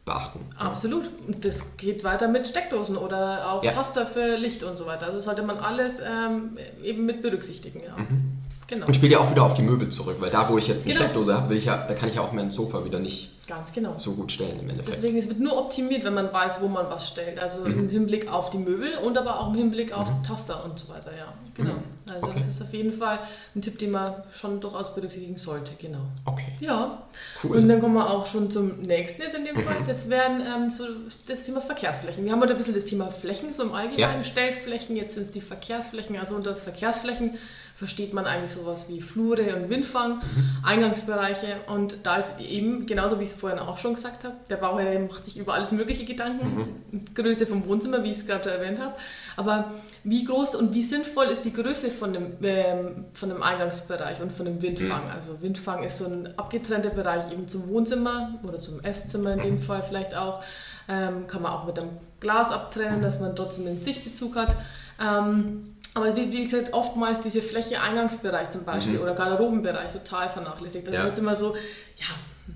beachten. 0.05 0.45
Absolut. 0.57 1.09
Und 1.27 1.45
das 1.45 1.77
geht 1.77 2.03
weiter 2.03 2.27
mit 2.27 2.47
Steckdosen 2.47 2.97
oder 2.97 3.51
auch 3.51 3.61
Taster 3.63 4.07
für 4.07 4.37
Licht 4.37 4.63
und 4.63 4.77
so 4.77 4.85
weiter. 4.85 5.07
Also 5.07 5.19
sollte 5.19 5.43
man 5.43 5.57
alles 5.57 5.99
ähm, 5.99 6.57
eben 6.83 7.05
mit 7.05 7.21
berücksichtigen. 7.21 7.81
Ja. 7.85 7.95
Mhm. 7.95 8.38
Genau. 8.69 8.85
Und 8.85 8.93
spielt 8.93 9.11
ja 9.11 9.19
auch 9.19 9.31
wieder 9.31 9.43
auf 9.43 9.55
die 9.55 9.63
Möbel 9.63 9.89
zurück, 9.89 10.17
weil 10.19 10.29
da, 10.29 10.47
wo 10.47 10.57
ich 10.59 10.67
jetzt 10.67 10.85
eine 10.85 10.93
genau. 10.93 11.05
Steckdose 11.05 11.33
habe, 11.33 11.55
ja, 11.55 11.87
da 11.87 11.95
kann 11.95 12.07
ich 12.07 12.15
ja 12.15 12.21
auch 12.21 12.31
mein 12.31 12.51
Sofa 12.51 12.85
wieder 12.85 12.99
nicht 12.99 13.31
Ganz 13.47 13.73
genau. 13.73 13.97
so 13.97 14.13
gut 14.13 14.31
stellen 14.31 14.59
im 14.59 14.69
Endeffekt. 14.69 14.97
Deswegen 14.97 15.17
es 15.17 15.27
wird 15.27 15.39
nur 15.39 15.57
optimiert, 15.57 16.03
wenn 16.03 16.13
man 16.13 16.31
weiß, 16.31 16.61
wo 16.61 16.67
man 16.67 16.87
was 16.87 17.07
stellt. 17.07 17.39
Also 17.39 17.61
mhm. 17.61 17.79
im 17.79 17.89
Hinblick 17.89 18.31
auf 18.31 18.51
die 18.51 18.59
Möbel 18.59 18.93
und 19.03 19.17
aber 19.17 19.39
auch 19.39 19.49
im 19.49 19.55
Hinblick 19.55 19.91
auf 19.91 20.07
mhm. 20.07 20.21
Taster 20.21 20.63
und 20.63 20.79
so 20.79 20.87
weiter. 20.89 21.11
Ja, 21.17 21.33
genau. 21.55 21.73
Mhm. 21.73 21.83
Also 22.07 22.27
okay. 22.27 22.41
das 22.45 22.47
ist 22.55 22.61
auf 22.61 22.71
jeden 22.73 22.93
Fall 22.93 23.17
ein 23.55 23.63
Tipp, 23.63 23.79
den 23.79 23.89
man 23.89 24.13
schon 24.31 24.59
durchaus 24.59 24.93
berücksichtigen 24.93 25.39
sollte. 25.39 25.71
Genau. 25.81 26.01
Okay. 26.25 26.53
Ja. 26.59 27.01
Cool. 27.43 27.57
Und 27.57 27.67
dann 27.67 27.79
kommen 27.81 27.95
wir 27.95 28.07
auch 28.07 28.27
schon 28.27 28.51
zum 28.51 28.81
nächsten 28.81 29.23
jetzt 29.23 29.35
in 29.35 29.45
dem 29.45 29.55
Fall. 29.55 29.79
Mhm. 29.79 29.87
Das 29.87 30.09
wären 30.09 30.41
ähm, 30.41 30.69
so 30.69 30.83
das 31.27 31.43
Thema 31.43 31.59
Verkehrsflächen. 31.59 32.23
Wir 32.23 32.31
haben 32.31 32.41
heute 32.41 32.53
ein 32.53 32.57
bisschen 32.59 32.75
das 32.75 32.85
Thema 32.85 33.09
Flächen 33.09 33.51
so 33.51 33.63
im 33.63 33.73
Allgemeinen, 33.73 34.19
ja. 34.19 34.23
Stellflächen. 34.23 34.95
Jetzt 34.95 35.15
sind 35.15 35.23
es 35.23 35.31
die 35.31 35.41
Verkehrsflächen. 35.41 36.15
Also 36.17 36.35
unter 36.35 36.55
Verkehrsflächen 36.55 37.39
versteht 37.79 38.13
man 38.13 38.25
eigentlich 38.25 38.51
sowas 38.51 38.89
wie 38.89 39.01
Flure 39.01 39.55
und 39.55 39.69
Windfang, 39.69 40.15
mhm. 40.15 40.49
Eingangsbereiche. 40.63 41.61
Und 41.67 42.05
da 42.05 42.17
ist 42.17 42.37
eben, 42.37 42.85
genauso 42.85 43.21
wie 43.21 43.23
ich 43.23 43.29
es 43.29 43.37
vorhin 43.37 43.57
auch 43.57 43.77
schon 43.77 43.95
gesagt 43.95 44.25
habe, 44.25 44.35
der 44.49 44.57
Bauherr 44.57 44.99
macht 44.99 45.23
sich 45.23 45.37
über 45.37 45.53
alles 45.53 45.71
mögliche 45.71 46.03
Gedanken. 46.03 46.75
Mhm. 46.91 47.05
Größe 47.15 47.47
vom 47.47 47.65
Wohnzimmer, 47.65 48.03
wie 48.03 48.11
ich 48.11 48.17
es 48.17 48.27
gerade 48.27 48.51
erwähnt 48.51 48.79
habe. 48.79 48.95
Aber 49.37 49.71
wie 50.03 50.25
groß 50.25 50.55
und 50.55 50.73
wie 50.73 50.83
sinnvoll 50.83 51.27
ist 51.27 51.45
die 51.45 51.53
Größe 51.53 51.89
von 51.89 52.11
dem, 52.11 52.33
ähm, 52.43 53.05
von 53.13 53.29
dem 53.29 53.41
Eingangsbereich 53.41 54.21
und 54.21 54.33
von 54.33 54.45
dem 54.45 54.61
Windfang? 54.61 55.05
Mhm. 55.05 55.11
Also 55.11 55.41
Windfang 55.41 55.81
ist 55.83 55.99
so 55.99 56.05
ein 56.05 56.37
abgetrennter 56.37 56.89
Bereich 56.89 57.31
eben 57.31 57.47
zum 57.47 57.69
Wohnzimmer 57.69 58.37
oder 58.43 58.59
zum 58.59 58.83
Esszimmer 58.83 59.31
in 59.31 59.39
dem 59.39 59.51
mhm. 59.51 59.57
Fall 59.57 59.83
vielleicht 59.87 60.17
auch. 60.17 60.43
Ähm, 60.89 61.27
kann 61.27 61.43
man 61.43 61.53
auch 61.53 61.65
mit 61.65 61.79
einem 61.79 61.91
Glas 62.19 62.51
abtrennen, 62.51 63.01
dass 63.01 63.21
man 63.21 63.37
trotzdem 63.37 63.63
den 63.63 63.81
Sichtbezug 63.81 64.35
hat. 64.35 64.53
Ähm, 64.99 65.77
aber 65.95 66.15
wie, 66.15 66.31
wie, 66.31 66.43
gesagt, 66.43 66.73
oftmals 66.73 67.21
diese 67.21 67.41
Fläche 67.41 67.81
Eingangsbereich 67.81 68.51
zum 68.51 68.63
Beispiel 68.63 68.95
mhm. 68.95 69.01
oder 69.01 69.15
Garderobenbereich 69.15 69.91
total 69.91 70.29
vernachlässigt. 70.29 70.87
Da 70.87 70.91
ja. 70.91 71.03
wird 71.03 71.13
es 71.13 71.19
immer 71.19 71.35
so, 71.35 71.55
ja, 71.97 72.05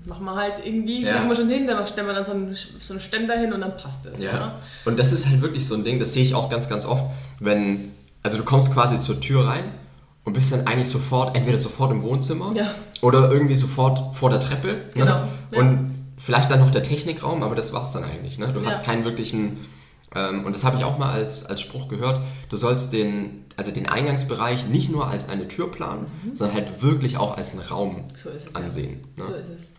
machen 0.04 0.24
wir 0.24 0.34
halt 0.34 0.54
irgendwie, 0.64 1.02
ja. 1.02 1.16
kriegen 1.16 1.28
wir 1.28 1.36
schon 1.36 1.48
hin, 1.48 1.66
dann 1.66 1.86
stellen 1.86 2.06
wir 2.06 2.14
dann 2.14 2.24
so 2.24 2.32
einen, 2.32 2.54
so 2.54 2.94
einen 2.94 3.00
Ständer 3.00 3.36
hin 3.36 3.52
und 3.52 3.60
dann 3.60 3.76
passt 3.76 4.06
es. 4.06 4.22
Ja. 4.22 4.30
Oder? 4.30 4.54
Und 4.84 4.98
das 4.98 5.12
ist 5.12 5.28
halt 5.28 5.42
wirklich 5.42 5.66
so 5.66 5.74
ein 5.74 5.84
Ding, 5.84 5.98
das 5.98 6.12
sehe 6.12 6.22
ich 6.22 6.34
auch 6.34 6.50
ganz, 6.50 6.68
ganz 6.68 6.84
oft, 6.84 7.04
wenn, 7.40 7.92
also 8.22 8.36
du 8.36 8.44
kommst 8.44 8.72
quasi 8.72 9.00
zur 9.00 9.20
Tür 9.20 9.46
rein 9.46 9.64
und 10.24 10.32
bist 10.32 10.52
dann 10.52 10.66
eigentlich 10.66 10.88
sofort, 10.88 11.36
entweder 11.36 11.58
sofort 11.58 11.90
im 11.90 12.02
Wohnzimmer 12.02 12.52
ja. 12.54 12.74
oder 13.02 13.30
irgendwie 13.30 13.54
sofort 13.54 14.16
vor 14.16 14.30
der 14.30 14.40
Treppe. 14.40 14.68
Ne? 14.68 14.84
Genau. 14.94 15.20
Ne? 15.50 15.58
Und 15.58 15.94
vielleicht 16.18 16.50
dann 16.50 16.60
noch 16.60 16.70
der 16.70 16.82
Technikraum, 16.82 17.42
aber 17.42 17.54
das 17.54 17.72
war 17.72 17.82
es 17.82 17.90
dann 17.90 18.04
eigentlich. 18.04 18.38
Ne? 18.38 18.52
Du 18.52 18.64
hast 18.64 18.84
keinen 18.84 19.04
wirklichen 19.04 19.58
ähm, 20.14 20.44
und 20.44 20.54
das 20.54 20.64
habe 20.64 20.76
ich 20.76 20.84
auch 20.84 20.98
mal 20.98 21.12
als, 21.12 21.46
als 21.46 21.60
Spruch 21.60 21.88
gehört, 21.88 22.22
du 22.48 22.56
sollst 22.56 22.92
den, 22.92 23.44
also 23.56 23.70
den 23.70 23.88
Eingangsbereich 23.88 24.66
nicht 24.66 24.90
nur 24.90 25.08
als 25.08 25.28
eine 25.28 25.48
Tür 25.48 25.70
planen, 25.70 26.06
mhm. 26.24 26.36
sondern 26.36 26.56
halt 26.56 26.82
wirklich 26.82 27.16
auch 27.16 27.36
als 27.36 27.52
einen 27.52 27.62
Raum 27.62 28.04
so 28.14 28.30
ansehen. 28.52 29.04
Ja. 29.16 29.24
Ne? 29.24 29.30
So 29.30 29.36
ist 29.36 29.60
es. 29.60 29.70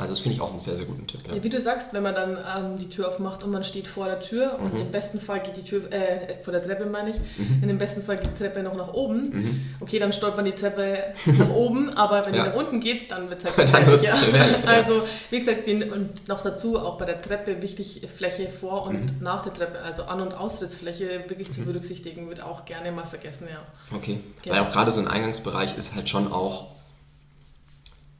Also 0.00 0.12
das 0.12 0.20
finde 0.20 0.36
ich 0.36 0.40
auch 0.40 0.50
einen 0.50 0.60
sehr, 0.60 0.76
sehr 0.76 0.86
guten 0.86 1.06
Tipp. 1.06 1.20
Ja. 1.28 1.34
Ja, 1.34 1.44
wie 1.44 1.48
du 1.50 1.60
sagst, 1.60 1.88
wenn 1.92 2.02
man 2.02 2.14
dann 2.14 2.38
ähm, 2.38 2.78
die 2.78 2.88
Tür 2.88 3.08
aufmacht 3.08 3.44
und 3.44 3.50
man 3.50 3.64
steht 3.64 3.86
vor 3.86 4.06
der 4.06 4.20
Tür 4.20 4.56
mhm. 4.58 4.64
und 4.64 4.80
im 4.80 4.90
besten 4.90 5.20
Fall 5.20 5.40
geht 5.40 5.56
die 5.58 5.62
Tür, 5.62 5.92
äh, 5.92 6.42
vor 6.42 6.52
der 6.52 6.62
Treppe 6.62 6.86
meine 6.86 7.10
ich, 7.10 7.16
mhm. 7.36 7.58
in 7.62 7.68
dem 7.68 7.78
besten 7.78 8.02
Fall 8.02 8.16
geht 8.16 8.30
die 8.34 8.42
Treppe 8.42 8.62
noch 8.62 8.74
nach 8.74 8.94
oben. 8.94 9.28
Mhm. 9.28 9.60
Okay, 9.80 9.98
dann 9.98 10.12
stolpert 10.12 10.46
die 10.46 10.52
Treppe 10.52 11.12
nach 11.38 11.50
oben, 11.50 11.90
aber 11.96 12.24
wenn 12.24 12.34
ja. 12.34 12.44
die 12.44 12.48
nach 12.48 12.56
unten 12.56 12.80
geht, 12.80 13.10
dann 13.10 13.28
wird 13.28 13.44
es 13.44 13.56
halt 13.56 13.86
gefährlich. 13.86 14.02
Ja. 14.02 14.16
Also 14.64 15.02
wie 15.28 15.38
gesagt, 15.38 15.66
den, 15.66 15.92
und 15.92 16.28
noch 16.28 16.42
dazu 16.42 16.78
auch 16.78 16.96
bei 16.96 17.04
der 17.04 17.20
Treppe 17.20 17.60
wichtig, 17.60 18.06
Fläche 18.14 18.48
vor 18.48 18.86
und 18.86 19.18
mhm. 19.18 19.22
nach 19.22 19.42
der 19.42 19.52
Treppe, 19.52 19.80
also 19.80 20.04
An- 20.04 20.22
und 20.22 20.32
Austrittsfläche 20.32 21.24
wirklich 21.28 21.52
zu 21.52 21.60
mhm. 21.60 21.66
berücksichtigen, 21.66 22.28
wird 22.28 22.42
auch 22.42 22.64
gerne 22.64 22.90
mal 22.90 23.04
vergessen, 23.04 23.48
ja. 23.50 23.60
Okay, 23.94 24.20
weil 24.46 24.60
auch 24.60 24.70
gerade 24.70 24.90
so 24.90 25.00
ein 25.00 25.08
Eingangsbereich 25.08 25.76
ist 25.76 25.94
halt 25.94 26.08
schon 26.08 26.32
auch 26.32 26.79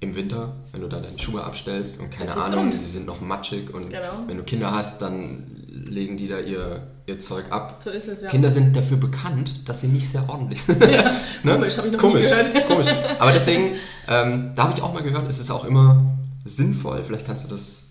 im 0.00 0.16
Winter, 0.16 0.54
wenn 0.72 0.80
du 0.80 0.88
da 0.88 0.98
deine 1.00 1.18
Schuhe 1.18 1.44
abstellst 1.44 2.00
und 2.00 2.10
keine 2.10 2.34
Ahnung, 2.34 2.70
die 2.70 2.78
sind 2.84 3.06
noch 3.06 3.20
matschig 3.20 3.72
und 3.74 3.90
Genau. 3.90 4.00
wenn 4.26 4.38
du 4.38 4.42
Kinder 4.44 4.72
hast, 4.72 5.02
dann 5.02 5.44
legen 5.68 6.16
die 6.16 6.26
da 6.28 6.38
ihr, 6.40 6.86
ihr 7.06 7.18
Zeug 7.18 7.44
ab. 7.50 7.80
So 7.84 7.90
ist 7.90 8.08
es, 8.08 8.22
ja. 8.22 8.30
Kinder 8.30 8.50
sind 8.50 8.74
dafür 8.74 8.96
bekannt, 8.96 9.68
dass 9.68 9.80
sie 9.82 9.88
nicht 9.88 10.08
sehr 10.08 10.26
ordentlich 10.28 10.62
sind. 10.62 10.82
Ja, 10.90 11.14
Ne? 11.42 11.52
Komisch, 11.54 11.76
habe 11.76 11.88
ich 11.88 11.92
noch 11.92 12.00
komisch, 12.00 12.24
nie 12.24 12.28
gehört. 12.30 12.68
Komisch. 12.68 12.88
Aber 13.18 13.32
deswegen, 13.32 13.72
ähm, 14.08 14.52
da 14.54 14.64
habe 14.64 14.72
ich 14.74 14.82
auch 14.82 14.92
mal 14.94 15.02
gehört, 15.02 15.28
es 15.28 15.38
ist 15.38 15.50
auch 15.50 15.64
immer 15.64 16.02
sinnvoll, 16.46 17.02
vielleicht 17.06 17.26
kannst 17.26 17.44
du 17.44 17.48
das 17.48 17.88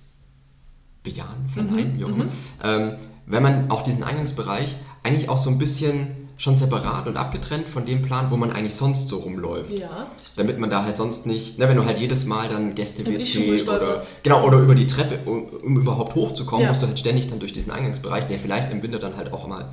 bejahen, 1.03 1.43
Mhm, 1.45 1.49
verneinen, 1.49 1.99
wie 1.99 2.03
auch 2.05 2.09
immer, 2.09 2.25
ähm, 2.63 2.93
wenn 3.27 3.43
man 3.43 3.69
auch 3.69 3.83
diesen 3.83 4.03
Eingangsbereich 4.03 4.75
eigentlich 5.03 5.29
auch 5.29 5.37
so 5.37 5.49
ein 5.51 5.57
bisschen 5.59 6.28
schon 6.39 6.55
separat 6.55 7.05
und 7.05 7.17
abgetrennt 7.17 7.67
von 7.69 7.85
dem 7.85 8.01
plant, 8.01 8.31
wo 8.31 8.37
man 8.37 8.49
eigentlich 8.51 8.73
sonst 8.73 9.09
so 9.09 9.17
rumläuft. 9.17 9.71
Ja, 9.71 10.07
Damit 10.37 10.57
man 10.57 10.69
da 10.69 10.83
halt 10.85 10.95
sonst 10.95 11.25
nicht, 11.25 11.59
ne, 11.59 11.67
wenn 11.67 11.75
du 11.75 11.85
halt 11.85 11.99
jedes 11.99 12.25
Mal 12.25 12.47
dann 12.49 12.73
Gäste 12.75 13.05
WC 13.05 13.61
oder 13.63 14.01
genau 14.23 14.43
oder 14.45 14.57
über 14.59 14.73
die 14.73 14.87
Treppe, 14.87 15.19
um, 15.29 15.43
um 15.49 15.77
überhaupt 15.77 16.15
hochzukommen, 16.15 16.63
Ja. 16.63 16.69
musst 16.69 16.81
du 16.81 16.87
halt 16.87 16.97
ständig 16.97 17.27
dann 17.27 17.39
durch 17.39 17.51
diesen 17.51 17.71
Eingangsbereich, 17.71 18.25
der 18.27 18.39
vielleicht 18.39 18.71
im 18.71 18.81
Winter 18.81 18.99
dann 18.99 19.17
halt 19.17 19.33
auch 19.33 19.47
mal 19.47 19.65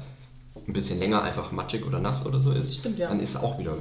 ein 0.66 0.72
bisschen 0.72 0.98
länger 0.98 1.22
einfach 1.22 1.52
matschig 1.52 1.86
oder 1.86 2.00
nass 2.00 2.26
oder 2.26 2.40
so 2.40 2.50
ist. 2.50 2.74
Stimmt, 2.74 2.98
ja. 2.98 3.08
Dann 3.08 3.20
ist 3.20 3.36
auch 3.36 3.58
wieder 3.60 3.78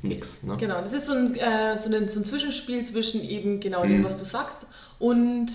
nix. 0.00 0.42
Ne? 0.44 0.56
Genau, 0.58 0.80
das 0.80 0.94
ist 0.94 1.06
so 1.06 1.12
ein, 1.12 1.34
äh, 1.36 1.76
so, 1.76 1.94
ein, 1.94 2.08
so 2.08 2.20
ein 2.20 2.24
Zwischenspiel 2.24 2.84
zwischen 2.84 3.22
eben 3.28 3.60
genau 3.60 3.84
Mhm. 3.84 3.88
dem, 3.88 4.04
was 4.04 4.16
du 4.16 4.24
sagst 4.24 4.66
und 4.98 5.48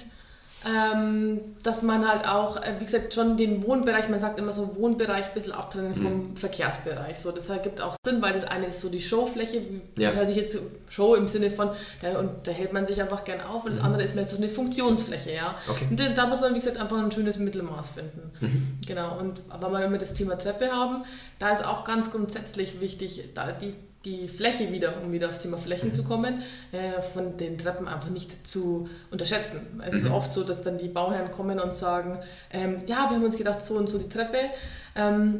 ähm, 0.65 1.39
dass 1.63 1.81
man 1.81 2.07
halt 2.07 2.25
auch, 2.27 2.57
äh, 2.57 2.75
wie 2.79 2.85
gesagt, 2.85 3.13
schon 3.13 3.37
den 3.37 3.63
Wohnbereich, 3.65 4.09
man 4.09 4.19
sagt 4.19 4.39
immer 4.39 4.53
so 4.53 4.75
Wohnbereich 4.77 5.27
ein 5.27 5.33
bisschen 5.33 5.51
abtrennen 5.51 5.93
vom 5.95 6.31
Mhm. 6.31 6.37
Verkehrsbereich. 6.37 7.19
So, 7.19 7.31
das 7.31 7.49
ergibt 7.49 7.81
auch 7.81 7.95
Sinn, 8.05 8.21
weil 8.21 8.33
das 8.33 8.45
eine 8.45 8.67
ist 8.67 8.79
so 8.79 8.89
die 8.89 9.01
Showfläche, 9.01 9.61
Ja. 9.97 10.11
hört 10.11 10.27
sich 10.27 10.37
jetzt 10.37 10.57
Show 10.89 11.15
im 11.15 11.27
Sinne 11.27 11.49
von, 11.51 11.69
da, 12.01 12.17
und 12.19 12.29
da 12.47 12.51
hält 12.51 12.71
man 12.73 12.85
sich 12.85 13.01
einfach 13.01 13.23
gern 13.25 13.41
auf 13.41 13.65
und 13.65 13.75
das 13.75 13.83
andere 13.83 14.03
ist 14.03 14.15
mehr 14.15 14.27
so 14.27 14.37
eine 14.37 14.49
Funktionsfläche, 14.49 15.31
ja. 15.33 15.55
Mhm. 15.67 15.71
Okay. 15.71 15.87
Und 15.89 15.99
da, 15.99 16.09
da 16.09 16.27
muss 16.27 16.39
man, 16.41 16.51
wie 16.53 16.59
gesagt, 16.59 16.77
einfach 16.77 16.97
ein 16.97 17.11
schönes 17.11 17.37
Mittelmaß 17.37 17.89
finden. 17.91 18.31
Mhm. 18.39 18.77
Genau, 18.87 19.17
und 19.19 19.41
weil 19.59 19.71
wir 19.71 19.85
immer 19.85 19.97
das 19.97 20.13
Thema 20.13 20.37
Treppe 20.37 20.71
haben, 20.71 21.03
da 21.39 21.51
ist 21.51 21.65
auch 21.65 21.83
ganz 21.83 22.11
grundsätzlich 22.11 22.79
wichtig, 22.79 23.31
da 23.33 23.51
die, 23.51 23.73
die 24.05 24.27
Fläche 24.27 24.71
wieder, 24.71 24.95
um 25.03 25.11
wieder 25.13 25.29
aufs 25.29 25.39
Thema 25.39 25.57
Flächen 25.57 25.89
Mhm. 25.89 25.95
zu 25.95 26.03
kommen, 26.03 26.41
äh, 26.71 27.01
von 27.13 27.37
den 27.37 27.57
Treppen 27.57 27.87
einfach 27.87 28.09
nicht 28.09 28.45
zu 28.47 28.89
unterschätzen. 29.11 29.61
Es 29.85 29.91
Mhm. 29.93 29.97
ist 29.97 30.11
oft 30.11 30.33
so, 30.33 30.43
dass 30.43 30.61
dann 30.61 30.77
die 30.77 30.89
Bauherren 30.89 31.31
kommen 31.31 31.59
und 31.59 31.73
sagen, 31.75 32.19
ähm, 32.51 32.77
ja, 32.87 33.07
wir 33.09 33.15
haben 33.15 33.23
uns 33.23 33.37
gedacht, 33.37 33.63
so 33.63 33.75
und 33.75 33.87
so 33.87 33.97
die 33.97 34.09
Treppe. 34.09 34.37
Ähm, 34.95 35.37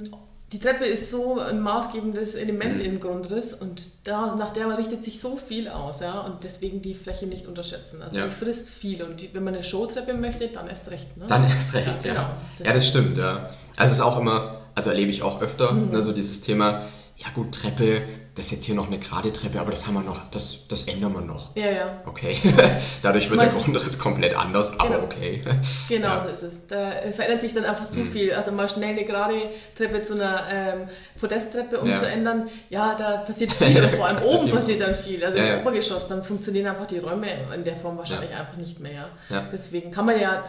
die 0.53 0.59
Treppe 0.59 0.85
ist 0.85 1.09
so 1.09 1.39
ein 1.39 1.59
maßgebendes 1.61 2.35
Element 2.35 2.75
Mhm. 2.77 2.85
im 2.85 2.99
Grundriss 2.99 3.53
und 3.53 3.85
da, 4.03 4.35
nach 4.35 4.51
der 4.53 4.77
richtet 4.77 5.03
sich 5.03 5.19
so 5.19 5.35
viel 5.35 5.67
aus, 5.67 5.99
ja, 6.01 6.21
und 6.21 6.43
deswegen 6.43 6.79
die 6.81 6.93
Fläche 6.93 7.25
nicht 7.25 7.47
unterschätzen. 7.47 8.01
Also 8.03 8.17
Ja. 8.19 8.25
die 8.25 8.31
frisst 8.31 8.69
viel 8.69 9.01
und 9.03 9.19
die, 9.19 9.33
wenn 9.33 9.43
man 9.43 9.55
eine 9.55 9.63
Showtreppe 9.63 10.13
möchte, 10.13 10.47
dann 10.49 10.67
erst 10.67 10.91
recht. 10.91 11.17
Ne? 11.17 11.25
Dann 11.27 11.43
erst 11.45 11.73
recht, 11.73 12.05
ja. 12.05 12.13
Ja, 12.13 12.21
Ja, 12.21 12.37
genau. 12.59 12.73
das 12.73 12.87
stimmt, 12.87 13.17
ja. 13.17 13.49
Also 13.77 13.91
es 13.91 13.97
ist 13.97 14.01
auch 14.01 14.19
immer, 14.19 14.61
also 14.75 14.91
erlebe 14.91 15.09
ich 15.09 15.23
auch 15.23 15.41
öfter, 15.41 15.71
Mhm. 15.73 15.89
ne, 15.91 16.01
so 16.03 16.11
dieses 16.13 16.39
Thema, 16.41 16.83
ja 17.17 17.27
gut, 17.33 17.51
Treppe, 17.55 18.03
das 18.35 18.47
ist 18.47 18.51
jetzt 18.53 18.65
hier 18.65 18.73
noch 18.73 18.87
eine 18.87 18.97
gerade 18.97 19.31
Treppe, 19.31 19.59
aber 19.59 19.69
das 19.71 19.85
haben 19.85 19.93
wir 19.93 20.01
noch, 20.01 20.19
das, 20.31 20.67
das 20.67 20.83
ändern 20.87 21.13
wir 21.13 21.21
noch. 21.21 21.55
Ja, 21.55 21.69
ja. 21.69 22.01
Okay, 22.05 22.35
dadurch 23.03 23.29
wird 23.29 23.39
Meist- 23.39 23.55
der 23.55 23.61
Grundriss 23.63 23.99
komplett 23.99 24.35
anders, 24.35 24.79
aber 24.79 24.95
Genau. 24.95 25.03
okay. 25.03 25.43
Genau 25.87 26.07
Ja. 26.07 26.15
Mhm. 26.15 26.21
so 26.21 26.27
ist 26.29 26.41
es. 26.43 26.67
Da 26.67 26.91
verändert 27.13 27.41
sich 27.41 27.53
dann 27.53 27.65
einfach 27.65 27.89
zu 27.91 28.03
viel. 28.05 28.33
Also 28.33 28.51
mal 28.51 28.67
schnell 28.67 28.89
eine 28.89 29.05
gerade 29.05 29.35
Treppe 29.77 30.01
zu 30.01 30.13
einer 30.15 30.43
ähm, 30.51 30.87
Podesttreppe 31.19 31.79
umzuändern, 31.79 32.49
ja. 32.69 32.95
da 32.95 33.17
passiert 33.17 33.53
viel. 33.53 33.83
Und 33.83 33.91
vor 33.95 34.07
allem 34.07 34.21
oben 34.23 34.45
viel 34.45 34.53
passiert 34.55 34.81
dann 34.81 34.95
viel. 34.95 35.23
Also 35.23 35.37
Ja, 35.37 35.43
im 35.45 35.49
ja. 35.51 35.61
Obergeschoss, 35.61 36.07
dann 36.07 36.23
funktionieren 36.23 36.65
einfach 36.67 36.87
die 36.87 36.97
Räume 36.99 37.27
in 37.53 37.63
der 37.63 37.75
Form 37.75 37.97
wahrscheinlich 37.97 38.31
einfach 38.33 38.57
nicht 38.57 38.79
mehr. 38.79 39.09
Ja. 39.29 39.35
Ja. 39.37 39.47
Deswegen 39.51 39.91
kann 39.91 40.05
man 40.07 40.19
ja 40.19 40.43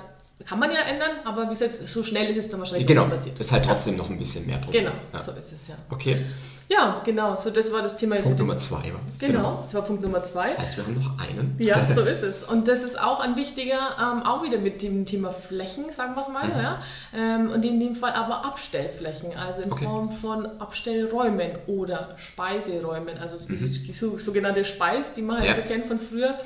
kann 0.47 0.59
man 0.59 0.71
ja 0.71 0.81
ändern, 0.81 1.11
aber 1.25 1.45
wie 1.47 1.50
gesagt, 1.50 1.88
so 1.88 2.03
schnell 2.03 2.29
ist 2.31 2.37
es 2.37 2.49
dann 2.50 2.59
wahrscheinlich 2.61 2.87
Genau, 2.87 3.03
nicht 3.07 3.14
passiert. 3.14 3.38
ist 3.41 3.53
halt 3.53 3.64
trotzdem 3.64 3.97
noch 3.97 4.11
ein 4.11 4.19
bisschen 4.19 4.47
mehr 4.47 4.59
Druck. 4.59 4.73
Genau, 4.73 4.91
Ja. 5.12 5.21
so 5.23 5.31
ist 5.33 5.53
es 5.53 5.69
ja. 5.69 5.76
Okay, 5.91 6.25
Ja, 6.69 7.03
genau. 7.05 7.38
So, 7.43 7.50
das 7.50 7.71
war 7.73 7.83
das 7.83 7.97
Thema 7.99 8.14
jetzt. 8.17 8.25
Punkt 8.25 8.38
Nummer 8.38 8.57
zwei 8.57 8.76
war 8.93 9.00
das. 9.11 9.19
Genau, 9.19 9.61
das 9.62 9.75
war 9.75 9.83
Punkt 9.83 10.03
Nummer 10.03 10.23
zwei. 10.25 10.57
Heißt, 10.57 10.79
wir 10.79 10.85
haben 10.85 10.95
noch 10.95 11.19
einen. 11.19 11.55
Ja, 11.59 11.87
so 11.95 12.00
ist 12.14 12.23
es. 12.23 12.43
Und 12.43 12.69
das 12.69 12.83
ist 12.83 12.99
auch 12.99 13.21
ein 13.21 13.37
wichtiger, 13.37 13.79
ähm, 14.00 14.23
auch 14.23 14.43
wieder 14.43 14.57
mit 14.59 14.81
dem 14.81 15.05
Thema 15.05 15.31
Flächen, 15.31 15.93
sagen 15.93 16.14
wir 16.14 16.23
es 16.23 16.29
Mhm. 16.29 16.33
mal, 16.35 16.49
ja. 16.50 16.83
Ähm, 17.14 17.50
und 17.50 17.64
in 17.67 17.79
dem 17.81 17.95
Fall 17.95 18.12
aber 18.14 18.47
Abstellflächen, 18.47 19.37
also 19.37 19.61
in 19.61 19.71
Okay. 19.73 19.85
Form 19.85 20.11
von 20.11 20.47
Abstellräumen 20.59 21.50
oder 21.67 22.14
Speiseräumen, 22.17 23.19
also 23.19 23.37
diese 23.47 23.69
die 23.69 23.93
so, 23.93 24.17
sogenannte 24.19 24.64
Speis, 24.64 25.12
die 25.14 25.23
man 25.23 25.38
halt 25.38 25.49
Ja. 25.49 25.55
so 25.57 25.61
kennt 25.62 25.85
von 25.85 25.99
früher. 25.99 26.38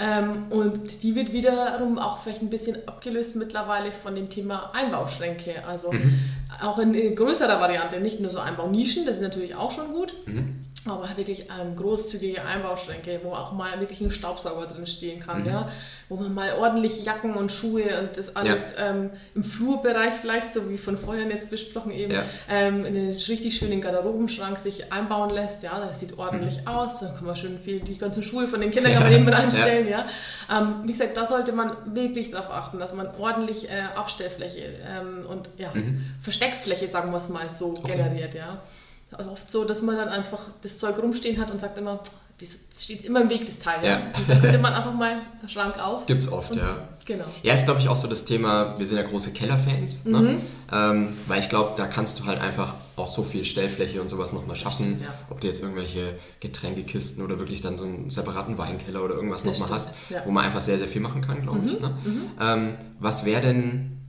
Ähm, 0.00 0.46
und 0.48 1.02
die 1.02 1.14
wird 1.14 1.32
wiederum 1.32 1.98
auch 1.98 2.22
vielleicht 2.22 2.40
ein 2.40 2.48
bisschen 2.48 2.88
abgelöst 2.88 3.36
mittlerweile 3.36 3.92
von 3.92 4.14
dem 4.14 4.30
Thema 4.30 4.70
Einbauschränke. 4.72 5.66
Also 5.66 5.90
auch 6.62 6.78
in, 6.78 6.94
in 6.94 7.14
größerer 7.14 7.60
Variante, 7.60 8.00
nicht 8.00 8.18
nur 8.18 8.30
so 8.30 8.38
Einbaunischen, 8.38 9.04
das 9.04 9.16
ist 9.16 9.22
natürlich 9.22 9.54
auch 9.54 9.70
schon 9.70 9.92
gut. 9.92 10.14
Aber 10.88 11.08
wirklich 11.16 11.46
ähm, 11.60 11.76
großzügige 11.76 12.44
Einbauschränke, 12.44 13.20
wo 13.22 13.32
auch 13.32 13.52
mal 13.52 13.78
wirklich 13.80 14.00
ein 14.00 14.10
Staubsauger 14.10 14.66
drin 14.66 14.86
stehen 14.86 15.20
kann, 15.20 15.44
ja? 15.44 15.68
wo 16.08 16.16
man 16.16 16.32
mal 16.34 16.54
ordentlich 16.58 17.04
Jacken 17.04 17.34
und 17.34 17.52
Schuhe 17.52 18.00
und 18.00 18.16
das 18.16 18.34
alles 18.34 18.72
ähm, 18.78 19.10
im 19.34 19.44
Flurbereich 19.44 20.14
vielleicht, 20.20 20.52
so 20.54 20.68
wie 20.68 20.78
von 20.78 20.96
vorhin 20.98 21.30
jetzt 21.30 21.50
besprochen 21.50 21.92
eben, 21.92 22.12
Ja. 22.12 22.24
ähm, 22.48 22.84
in 22.84 22.96
einen 22.96 23.10
richtig 23.12 23.56
schönen 23.56 23.80
Garderobenschrank 23.80 24.58
sich 24.58 24.92
einbauen 24.92 25.30
lässt. 25.30 25.62
Ja, 25.62 25.78
das 25.80 26.00
sieht 26.00 26.18
ordentlich 26.18 26.66
aus, 26.66 27.00
dann 27.00 27.14
kann 27.14 27.26
man 27.26 27.36
schön 27.36 27.58
viel, 27.58 27.80
die 27.80 27.98
ganzen 27.98 28.24
Schuhe 28.24 28.48
von 28.48 28.60
den 28.60 28.70
Kindern 28.70 28.94
kann 28.94 29.02
man 29.04 29.12
eben 29.12 29.28
reinstellen. 29.28 29.88
Ja. 29.88 30.06
Ähm, 30.50 30.76
wie 30.84 30.92
gesagt, 30.92 31.16
da 31.16 31.26
sollte 31.26 31.52
man 31.52 31.72
wirklich 31.94 32.30
darauf 32.30 32.50
achten, 32.50 32.78
dass 32.78 32.94
man 32.94 33.08
ordentlich 33.18 33.70
äh, 33.70 33.82
Abstellfläche 33.94 34.64
ähm, 34.86 35.26
und 35.28 35.48
ja, 35.58 35.72
Versteckfläche, 36.20 36.88
sagen 36.88 37.10
wir 37.12 37.18
es 37.18 37.28
mal 37.28 37.48
so, 37.50 37.74
generiert. 37.74 38.34
Ja. 38.34 38.60
Oft 39.18 39.50
so, 39.50 39.64
dass 39.64 39.82
man 39.82 39.96
dann 39.96 40.08
einfach 40.08 40.38
das 40.62 40.78
Zeug 40.78 40.96
rumstehen 41.02 41.40
hat 41.40 41.50
und 41.50 41.60
sagt 41.60 41.76
immer, 41.78 42.00
das 42.40 42.56
steht 42.82 43.04
immer 43.04 43.20
im 43.20 43.28
Weg, 43.28 43.44
das 43.44 43.58
Teil. 43.58 43.84
Ja. 43.86 43.96
Und 44.16 44.28
dann 44.28 44.40
könnte 44.40 44.58
man 44.58 44.72
einfach 44.72 44.94
mal 44.94 45.20
den 45.42 45.48
Schrank 45.48 45.78
auf. 45.78 46.06
Gibt's 46.06 46.30
oft, 46.32 46.52
und, 46.52 46.58
ja. 46.58 46.88
Genau. 47.04 47.24
Ja, 47.42 47.54
ist 47.54 47.64
glaube 47.64 47.80
ich 47.80 47.88
auch 47.88 47.96
so 47.96 48.06
das 48.08 48.24
Thema, 48.24 48.78
wir 48.78 48.86
sind 48.86 48.96
ja 48.98 49.02
große 49.02 49.32
Kellerfans, 49.32 50.04
Mhm. 50.04 50.12
ne? 50.12 50.40
ähm, 50.72 51.16
weil 51.26 51.40
ich 51.40 51.48
glaube, 51.48 51.72
da 51.76 51.86
kannst 51.86 52.20
du 52.20 52.24
halt 52.26 52.40
einfach 52.40 52.74
auch 52.96 53.06
so 53.08 53.22
viel 53.24 53.44
Stellfläche 53.44 54.00
und 54.00 54.08
sowas 54.10 54.32
nochmal 54.32 54.56
schaffen, 54.56 55.00
Ja. 55.02 55.08
ob 55.28 55.40
du 55.40 55.48
jetzt 55.48 55.60
irgendwelche 55.62 56.14
Getränkekisten 56.40 57.24
oder 57.24 57.38
wirklich 57.38 57.60
dann 57.62 57.78
so 57.78 57.84
einen 57.84 58.10
separaten 58.10 58.58
Weinkeller 58.58 59.02
oder 59.02 59.14
irgendwas 59.16 59.44
nochmal 59.44 59.70
hast, 59.70 59.94
ja. 60.08 60.20
Mhm, 60.20 60.26
wo 60.26 60.30
man 60.30 60.44
einfach 60.44 60.60
sehr, 60.60 60.78
sehr 60.78 60.88
viel 60.88 61.00
machen 61.00 61.22
kann, 61.22 61.42
glaube 61.42 61.60
ich. 61.66 61.80
Ne? 61.80 61.90
Ähm, 62.40 62.74
was 63.00 63.24
wäre 63.24 63.42
denn 63.42 63.99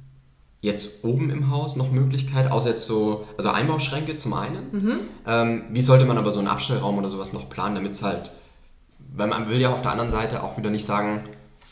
jetzt 0.62 1.04
oben 1.04 1.30
im 1.32 1.50
Haus 1.50 1.76
noch 1.76 1.92
Möglichkeit, 1.92 2.52
außer 2.52 2.70
jetzt 2.70 2.86
so, 2.86 3.26
also 3.38 3.50
Einbauschränke 3.50 4.18
zum 4.18 4.34
einen, 4.36 4.68
Mhm. 4.72 5.00
ähm, 5.28 5.64
wie 5.72 5.82
sollte 5.82 6.06
man 6.06 6.18
aber 6.18 6.32
so 6.32 6.40
einen 6.40 6.48
Abstellraum 6.48 6.98
oder 7.00 7.10
sowas 7.10 7.34
noch 7.34 7.50
planen, 7.50 7.76
damit 7.76 7.94
es 7.94 8.04
halt, 8.04 8.30
weil 9.16 9.28
man 9.28 9.50
will 9.50 9.60
ja 9.60 9.74
auf 9.74 9.82
der 9.82 9.92
anderen 9.92 10.12
Seite 10.12 10.44
auch 10.44 10.58
wieder 10.58 10.70
nicht 10.70 10.86
sagen, 10.86 11.28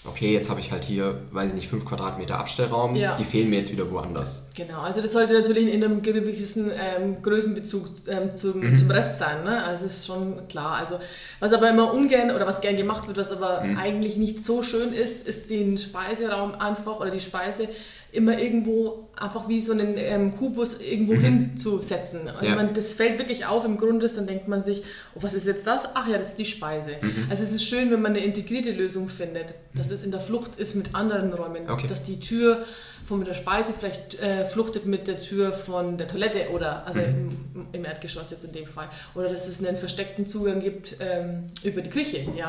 okay, 0.05 0.34
jetzt 0.34 0.50
habe 0.50 0.60
ich 0.62 0.72
halt 0.72 0.86
hier, 0.86 1.19
weiß 1.31 1.50
ich 1.50 1.55
nicht, 1.55 1.69
5 1.69 1.86
Quadratmeter 1.86 2.39
Abstellraum, 2.39 2.96
Ja. 2.96 3.15
die 3.17 3.25
fehlen 3.25 3.50
mir 3.51 3.58
jetzt 3.58 3.72
wieder 3.72 3.91
woanders. 3.91 4.48
Genau, 4.55 4.79
also 4.79 5.01
das 5.01 5.12
sollte 5.12 5.34
natürlich 5.34 5.72
in 5.72 5.84
einem 5.84 6.01
gewissen 6.01 6.72
ähm, 6.74 7.22
Größenbezug 7.22 7.86
ähm, 8.08 8.36
zum, 8.36 8.60
Mhm. 8.60 8.79
zum 8.79 8.89
Rest 8.89 9.19
sein. 9.19 9.43
Ne? 9.43 9.62
Also 9.63 9.86
ist 9.86 10.08
schon 10.08 10.48
klar. 10.48 10.77
Also 10.77 10.98
was 11.41 11.53
aber 11.53 11.69
immer 11.69 11.93
ungern 11.93 12.31
oder 12.31 12.48
was 12.48 12.60
gern 12.62 12.75
gemacht 12.77 13.08
wird, 13.08 13.17
was 13.17 13.29
aber 13.29 13.62
Mhm. 13.62 13.77
eigentlich 13.77 14.17
nicht 14.17 14.43
so 14.43 14.63
schön 14.63 14.93
ist, 14.93 15.27
ist 15.27 15.50
den 15.50 15.77
Speiseraum 15.77 16.55
einfach 16.55 17.00
oder 17.00 17.12
die 17.12 17.19
Speise 17.19 17.67
immer 18.12 18.39
irgendwo 18.39 19.08
einfach 19.16 19.48
wie 19.48 19.62
so 19.62 19.72
einen 19.74 19.94
ähm, 19.98 20.36
Kubus 20.36 20.80
irgendwo 20.80 21.13
hinzusetzen. 21.13 22.22
Und 22.22 22.42
Mhm. 22.42 22.48
Ja. 22.48 22.56
man, 22.56 22.74
das 22.74 22.94
fällt 22.94 23.20
wirklich 23.20 23.46
auf 23.46 23.66
im 23.66 23.78
Grundriss, 23.78 24.16
dann 24.16 24.25
denkt 24.28 24.48
man 24.48 24.63
sich, 24.63 24.84
oh, 25.16 25.20
was 25.22 25.34
ist 25.34 25.46
jetzt 25.46 25.68
das? 25.68 25.88
Ach 25.94 26.08
ja, 26.08 26.18
das 26.18 26.28
ist 26.30 26.38
die 26.39 26.46
Speise. 26.46 26.89
Mhm. 27.01 27.28
Also 27.30 27.44
es 27.44 27.51
ist 27.51 27.66
schön, 27.66 27.92
wenn 27.92 28.01
man 28.01 28.13
eine 28.16 28.24
integrierte 28.24 28.72
Lösung 28.72 29.10
findet, 29.10 29.54
dass 29.75 29.92
es 29.92 30.04
in 30.04 30.12
der 30.12 30.22
Flucht 30.22 30.60
ist 30.60 30.75
mit 30.75 30.96
anderen 30.96 31.34
Räumen, 31.34 31.70
Okay. 31.70 31.88
dass 31.88 32.04
die 32.04 32.20
Tür 32.20 32.66
von 33.06 33.24
der 33.25 33.34
Speise 33.34 33.74
vielleicht 33.78 34.20
äh, 34.20 34.46
fluchtet 34.46 34.86
mit 34.86 35.08
der 35.08 35.20
Tür 35.20 35.51
von 35.51 35.98
der 35.98 36.08
Toilette 36.08 36.50
oder 36.54 36.86
also 36.86 37.00
im, 37.00 37.30
im 37.72 37.86
Erdgeschoss 37.86 38.30
jetzt 38.32 38.44
in 38.44 38.51
dem 38.51 38.68
Fall 38.68 38.88
oder 39.16 39.30
dass 39.30 39.48
es 39.48 39.63
einen 39.66 39.78
versteckten 39.78 40.28
Zugang 40.28 40.60
gibt 40.62 40.96
ähm, 41.00 41.46
über 41.63 41.82
die 41.82 41.89
Küche. 41.89 42.20
Ja. 42.38 42.48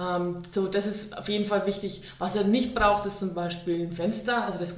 Ähm, 0.00 0.36
so, 0.50 0.68
das 0.68 0.86
ist 0.86 1.16
auf 1.18 1.28
jeden 1.28 1.44
Fall 1.44 1.66
wichtig. 1.66 2.02
Was 2.18 2.34
er 2.34 2.44
nicht 2.44 2.74
braucht, 2.74 3.04
ist 3.06 3.18
zum 3.18 3.34
Beispiel 3.34 3.82
ein 3.82 3.92
Fenster. 3.92 4.46
Also 4.46 4.58
das 4.58 4.74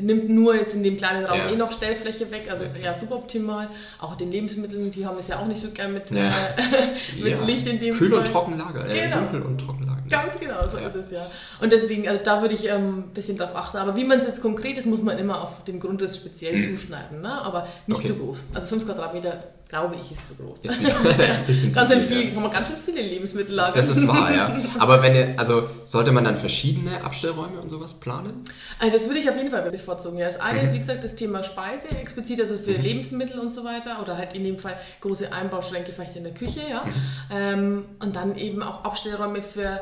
nimmt 0.00 0.28
nur 0.30 0.54
jetzt 0.54 0.74
in 0.74 0.82
dem 0.82 0.96
kleinen 0.96 1.24
Raum 1.24 1.38
Ja. 1.38 1.50
eh 1.50 1.56
noch 1.56 1.72
Stellfläche 1.72 2.30
weg. 2.30 2.48
Also 2.50 2.62
ist 2.64 2.76
eher 2.76 2.94
suboptimal. 2.94 3.68
Auch 4.00 4.16
den 4.16 4.30
Lebensmitteln, 4.30 4.90
die 4.90 5.06
haben 5.06 5.16
es 5.18 5.28
ja 5.28 5.38
auch 5.38 5.46
nicht 5.46 5.60
so 5.62 5.70
gern 5.70 5.92
mit, 5.94 6.10
Ja. 6.10 6.28
äh, 6.28 6.30
mit 7.22 7.38
Ja. 7.38 7.44
Licht 7.44 7.66
in 7.68 7.78
dem 7.78 7.94
Kühl 7.94 8.10
Fall. 8.10 8.18
und 8.20 8.26
Trockenlager, 8.28 8.88
äh, 8.88 9.00
Genau. 9.02 9.18
dunkel 9.20 9.42
und 9.42 9.58
Trockenlager. 9.58 10.02
Ganz 10.08 10.38
genau, 10.38 10.66
so 10.68 10.76
Ja. 10.78 10.86
ist 10.88 10.94
es 10.96 11.10
ja. 11.10 11.26
Und 11.60 11.72
deswegen, 11.72 12.06
also 12.08 12.22
da 12.22 12.42
würde 12.42 12.54
ich 12.54 12.68
ähm, 12.68 12.98
ein 12.98 13.10
bisschen 13.14 13.38
drauf 13.38 13.56
achten. 13.56 13.78
Aber 13.78 13.96
wie 13.96 14.04
man 14.04 14.18
es 14.18 14.26
jetzt 14.26 14.42
konkret 14.42 14.76
ist, 14.78 14.86
muss 14.86 15.02
man 15.02 15.18
immer 15.18 15.42
auf 15.42 15.64
den 15.64 15.80
Grundriss 15.80 16.16
speziell 16.16 16.62
zuschneiden. 16.62 17.22
Ne? 17.22 17.30
Aber 17.32 17.66
nicht 17.86 17.98
Okay. 17.98 18.08
zu 18.08 18.16
groß. 18.16 18.42
Also 18.54 18.68
5 18.68 18.84
Quadratmeter 18.84 19.38
glaube 19.72 19.96
ich, 19.98 20.12
ist 20.12 20.28
zu 20.28 20.34
groß. 20.34 20.60
Ist 20.64 20.78
ein 20.80 21.46
bisschen 21.46 21.72
zu 21.72 21.80
ganz, 21.80 22.04
viel, 22.04 22.26
ja. 22.26 22.30
kann 22.34 22.42
man 22.42 22.52
ganz 22.58 22.68
schön 22.68 22.76
viele 22.76 23.00
Lebensmittel 23.00 23.54
lagern. 23.54 23.72
Das 23.74 23.88
ist 23.88 24.06
wahr, 24.06 24.30
ja. 24.30 24.54
Aber 24.78 25.02
wenn 25.02 25.14
ihr, 25.14 25.34
also 25.38 25.66
sollte 25.86 26.12
man 26.12 26.24
dann 26.24 26.36
verschiedene 26.36 27.02
Abstellräume 27.02 27.58
und 27.58 27.70
sowas 27.70 27.94
planen? 27.94 28.44
Also 28.78 28.98
das 28.98 29.06
würde 29.06 29.20
ich 29.20 29.30
auf 29.30 29.36
jeden 29.36 29.50
Fall 29.50 29.70
bevorzugen. 29.70 30.18
Ja. 30.18 30.26
Das 30.26 30.38
eine 30.38 30.58
Mhm. 30.58 30.64
ist, 30.66 30.74
wie 30.74 30.78
gesagt, 30.78 31.02
das 31.02 31.16
Thema 31.16 31.42
Speise, 31.42 31.88
explizit 31.88 32.38
also 32.42 32.58
für 32.58 32.72
Lebensmittel 32.72 33.40
und 33.40 33.50
so 33.50 33.64
weiter. 33.64 34.02
Oder 34.02 34.18
halt 34.18 34.34
in 34.34 34.44
dem 34.44 34.58
Fall 34.58 34.76
große 35.00 35.32
Einbauschränke 35.32 35.90
vielleicht 35.94 36.16
in 36.16 36.24
der 36.24 36.34
Küche, 36.34 36.60
ja. 36.68 36.84
Mhm. 36.84 36.92
Ähm, 37.30 37.84
und 38.00 38.14
dann 38.14 38.36
eben 38.36 38.62
auch 38.62 38.84
Abstellräume 38.84 39.42
für 39.42 39.80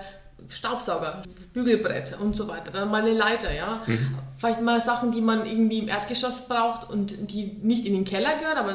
Staubsauger, 0.49 1.23
Bügelbrett 1.53 2.17
und 2.21 2.37
so 2.37 2.47
weiter. 2.47 2.71
Dann 2.71 2.93
mal 2.93 3.03
eine 3.03 3.13
Leiter, 3.13 3.53
ja. 3.53 3.83
Mhm. 3.87 4.19
Vielleicht 4.41 4.63
mal 4.63 4.81
Sachen, 4.81 5.11
die 5.11 5.21
man 5.21 5.45
irgendwie 5.45 5.81
im 5.81 5.89
Erdgeschoss 5.89 6.49
braucht 6.49 6.89
und 6.89 7.31
die 7.31 7.59
nicht 7.63 7.85
in 7.85 7.93
den 7.93 8.07
Keller 8.07 8.31
gehören, 8.39 8.57
aber 8.57 8.75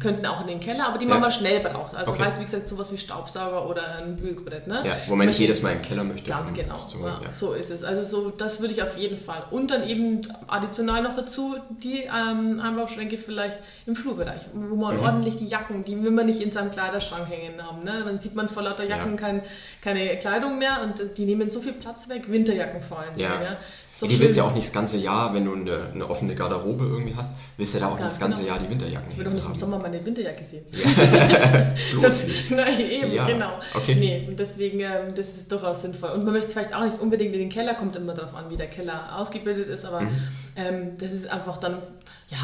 könnten 0.00 0.24
auch 0.24 0.40
in 0.40 0.46
den 0.46 0.58
Keller, 0.58 0.86
aber 0.88 0.96
die 0.96 1.04
man 1.04 1.18
Mhm. 1.18 1.22
Ja. 1.24 1.28
mal 1.28 1.30
schnell 1.30 1.60
braucht. 1.60 1.94
Also 1.94 2.12
Okay. 2.12 2.24
heißt, 2.24 2.40
wie 2.40 2.44
gesagt, 2.44 2.66
sowas 2.66 2.90
wie 2.90 2.96
Staubsauger 2.96 3.68
oder 3.68 3.98
ein 3.98 4.16
Bügelbrett, 4.16 4.66
ne? 4.68 4.82
Ja, 4.86 4.96
wo 5.08 5.14
man 5.14 5.26
nicht 5.26 5.38
jedes 5.38 5.60
Mal 5.60 5.72
im 5.72 5.82
Keller 5.82 6.02
möchte. 6.04 6.26
Ganz 6.30 6.54
genau, 6.54 6.76
holen, 6.78 7.04
ja, 7.04 7.20
ja. 7.26 7.32
so 7.32 7.52
ist 7.52 7.68
es. 7.70 7.84
Also 7.84 8.04
so, 8.04 8.30
das 8.30 8.62
würde 8.62 8.72
ich 8.72 8.82
auf 8.82 8.96
jeden 8.96 9.18
Fall. 9.18 9.42
Und 9.50 9.70
dann 9.70 9.86
eben 9.86 10.22
additional 10.48 11.02
noch 11.02 11.14
dazu 11.14 11.56
die 11.82 12.04
ähm, 12.04 12.58
Einbauschränke 12.60 13.18
vielleicht 13.18 13.58
im 13.84 13.94
Flurbereich, 13.94 14.40
wo 14.54 14.76
man 14.76 14.96
Mhm. 14.96 15.02
ordentlich 15.02 15.36
die 15.36 15.46
Jacken, 15.46 15.84
die 15.84 16.02
will 16.02 16.10
man 16.10 16.24
nicht 16.24 16.40
in 16.40 16.52
seinem 16.52 16.70
Kleiderschrank 16.70 17.28
hängen 17.28 17.62
haben. 17.62 17.84
Ne? 17.84 18.02
Dann 18.02 18.18
sieht 18.18 18.34
man 18.34 18.48
vor 18.48 18.62
lauter 18.62 18.84
Jacken 18.86 19.10
Ja. 19.12 19.16
kein, 19.20 19.42
keine 19.82 20.16
Kleidung 20.18 20.58
mehr 20.58 20.80
und 20.82 21.18
die 21.18 21.26
nehmen 21.26 21.50
so 21.50 21.60
viel 21.60 21.74
Platz 21.74 22.08
weg, 22.08 22.30
Winterjacken 22.30 22.80
vor 22.80 23.00
allem. 23.00 23.18
Ja. 23.18 23.58
So 23.94 24.06
du 24.06 24.18
willst 24.20 24.38
ja 24.38 24.44
auch 24.44 24.54
nicht 24.54 24.68
das 24.68 24.72
ganze 24.72 24.96
Jahr, 25.02 25.34
wenn 25.34 25.44
du 25.44 25.54
eine, 25.54 25.88
eine 25.94 26.08
offene 26.08 26.34
Garderobe 26.34 26.84
irgendwie 26.84 27.14
hast, 27.16 27.30
willst 27.56 27.74
du 27.74 27.78
ja 27.78 27.86
da 27.86 27.92
auch 27.92 27.98
Ganz 27.98 28.12
das 28.12 28.20
ganze 28.20 28.40
genau. 28.40 28.52
Jahr 28.54 28.58
die 28.60 28.70
Winterjacken 28.70 29.10
Ich 29.12 29.18
will 29.18 29.24
doch 29.24 29.32
nicht 29.32 29.42
im 29.44 29.48
haben. 29.50 29.58
Sommer 29.58 29.78
meine 29.78 30.04
Winterjacke 30.04 30.44
sehen. 30.44 30.64
Bloß 31.92 32.02
Das, 32.02 32.24
nein, 32.50 32.80
eben, 32.80 33.12
Ja, 33.12 33.26
genau. 33.26 33.58
okay. 33.74 33.94
Nee, 33.94 34.24
und 34.28 34.38
deswegen, 34.38 34.80
ähm, 34.80 35.14
das 35.14 35.28
ist 35.36 35.50
durchaus 35.50 35.82
sinnvoll. 35.82 36.10
Und 36.10 36.24
man 36.24 36.32
möchte 36.32 36.48
es 36.48 36.52
vielleicht 36.54 36.74
auch 36.74 36.84
nicht 36.84 37.00
unbedingt 37.00 37.34
in 37.34 37.40
den 37.40 37.48
Keller, 37.50 37.74
kommt 37.74 37.96
immer 37.96 38.14
darauf 38.14 38.34
an, 38.34 38.50
wie 38.50 38.56
der 38.56 38.68
Keller 38.68 39.18
ausgebildet 39.18 39.68
ist, 39.68 39.84
aber 39.84 40.00
Mhm. 40.02 40.18
ähm, 40.56 40.96
das 40.98 41.12
ist 41.12 41.30
einfach 41.30 41.58
dann, 41.58 41.74
ja, 42.30 42.38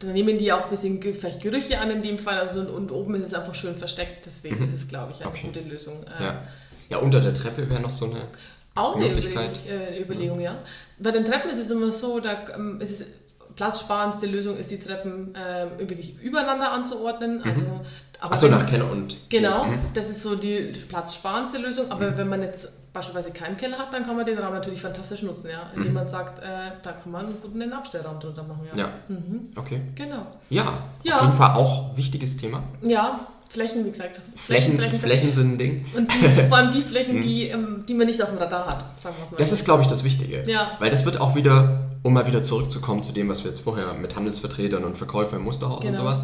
da 0.00 0.06
nehmen 0.08 0.38
die 0.38 0.52
auch 0.52 0.64
ein 0.64 0.70
bisschen 0.70 1.00
vielleicht 1.02 1.40
Gerüche 1.40 1.78
an 1.80 1.90
in 1.90 2.02
dem 2.02 2.18
Fall 2.18 2.38
also, 2.38 2.60
und, 2.60 2.68
und 2.68 2.90
oben 2.92 3.14
ist 3.14 3.24
es 3.24 3.34
einfach 3.34 3.54
schön 3.54 3.76
versteckt, 3.76 4.26
deswegen 4.26 4.62
ist 4.64 4.74
es, 4.82 4.88
glaube 4.88 5.12
ich, 5.12 5.20
eine 5.20 5.30
Mhm. 5.30 5.36
Okay. 5.36 5.46
gute 5.46 5.60
Lösung. 5.60 6.04
Äh, 6.18 6.24
Ja. 6.24 6.42
ja, 6.90 6.98
unter 6.98 7.20
der 7.20 7.32
Treppe 7.34 7.68
wäre 7.70 7.80
noch 7.80 7.92
so 7.92 8.04
eine 8.06 8.20
Auch 8.80 8.96
eine 8.96 9.06
Möglichkeit. 9.06 9.50
Überlegung, 9.66 9.92
äh, 9.94 10.00
Überlegung, 10.02 10.40
ja. 10.40 10.54
Bei 10.98 11.10
den 11.10 11.24
Treppen 11.24 11.50
ist 11.50 11.58
es 11.58 11.70
immer 11.70 11.92
so, 11.92 12.20
da 12.20 12.36
ähm, 12.54 12.80
ist 12.80 12.90
es 13.00 13.06
platzsparendste 13.56 14.26
Lösung 14.26 14.56
ist, 14.56 14.70
die 14.70 14.78
Treppen 14.78 15.34
ähm, 15.36 15.68
wirklich 15.88 16.18
übereinander 16.22 16.72
anzuordnen. 16.72 17.42
Also, 17.42 17.64
aber 18.20 18.32
Achso, 18.34 18.48
nach 18.48 18.66
Keller 18.66 18.90
und. 18.90 19.16
Genau, 19.28 19.64
Mhm. 19.64 19.78
das 19.94 20.08
ist 20.08 20.22
so 20.22 20.36
die 20.36 20.72
platzsparendste 20.88 21.58
Lösung. 21.58 21.90
Aber 21.90 22.16
wenn 22.16 22.28
man 22.28 22.42
jetzt 22.42 22.70
beispielsweise 22.92 23.30
keinen 23.32 23.56
Keller 23.56 23.78
hat, 23.78 23.92
dann 23.94 24.04
kann 24.04 24.16
man 24.16 24.26
den 24.26 24.38
Raum 24.38 24.52
natürlich 24.54 24.80
fantastisch 24.80 25.22
nutzen, 25.22 25.50
ja. 25.50 25.70
Indem 25.76 25.92
man 25.94 26.08
sagt, 26.08 26.38
äh, 26.40 26.42
da 26.82 26.92
kann 26.92 27.12
man 27.12 27.26
einen 27.54 27.72
Abstellraum 27.72 28.18
drunter 28.18 28.42
machen, 28.44 28.66
ja. 28.74 28.78
Ja. 28.84 28.88
Okay. 29.56 29.80
Genau. 29.94 30.26
Ja, 30.48 30.64
Ja. 31.02 31.16
auf 31.16 31.22
jeden 31.22 31.34
Fall 31.34 31.54
auch 31.54 31.96
wichtiges 31.96 32.36
Thema. 32.36 32.62
Ja, 32.82 33.26
Flächen, 33.50 33.84
wie 33.84 33.90
gesagt. 33.90 34.20
Flächen, 34.36 34.78
Flächen, 34.78 35.32
sind 35.32 35.54
ein 35.54 35.58
Ding. 35.58 35.84
Und 35.96 36.08
die, 36.12 36.42
vor 36.48 36.56
allem 36.56 36.72
die 36.72 36.82
Flächen, 36.90 37.20
die, 37.20 37.48
ähm, 37.48 37.84
die 37.86 37.94
man 37.94 38.06
nicht 38.06 38.22
auf 38.22 38.28
dem 38.28 38.38
Radar 38.38 38.66
hat, 38.66 38.84
sagen 39.02 39.16
wir 39.18 39.24
mal. 39.30 39.36
Das 39.38 39.50
ist, 39.50 39.64
glaube 39.64 39.82
ich, 39.82 39.88
das 39.88 40.04
Wichtige. 40.04 40.44
Ja. 40.46 40.72
Weil 40.78 40.90
das 40.90 41.04
wird 41.04 41.20
auch 41.20 41.34
wieder, 41.34 41.88
um 42.04 42.12
mal 42.14 42.26
wieder 42.28 42.42
zurückzukommen 42.42 43.02
zu 43.02 43.10
dem, 43.12 43.28
was 43.28 43.42
wir 43.42 43.50
jetzt 43.50 43.60
vorher 43.62 43.92
mit 43.94 44.14
Handelsvertretern 44.14 44.84
und 44.84 44.96
Verkäufern 44.96 45.40
im 45.40 45.44
Musterhaus 45.44 45.80
und 45.80 45.86
Genau. 45.86 46.00
sowas, 46.02 46.22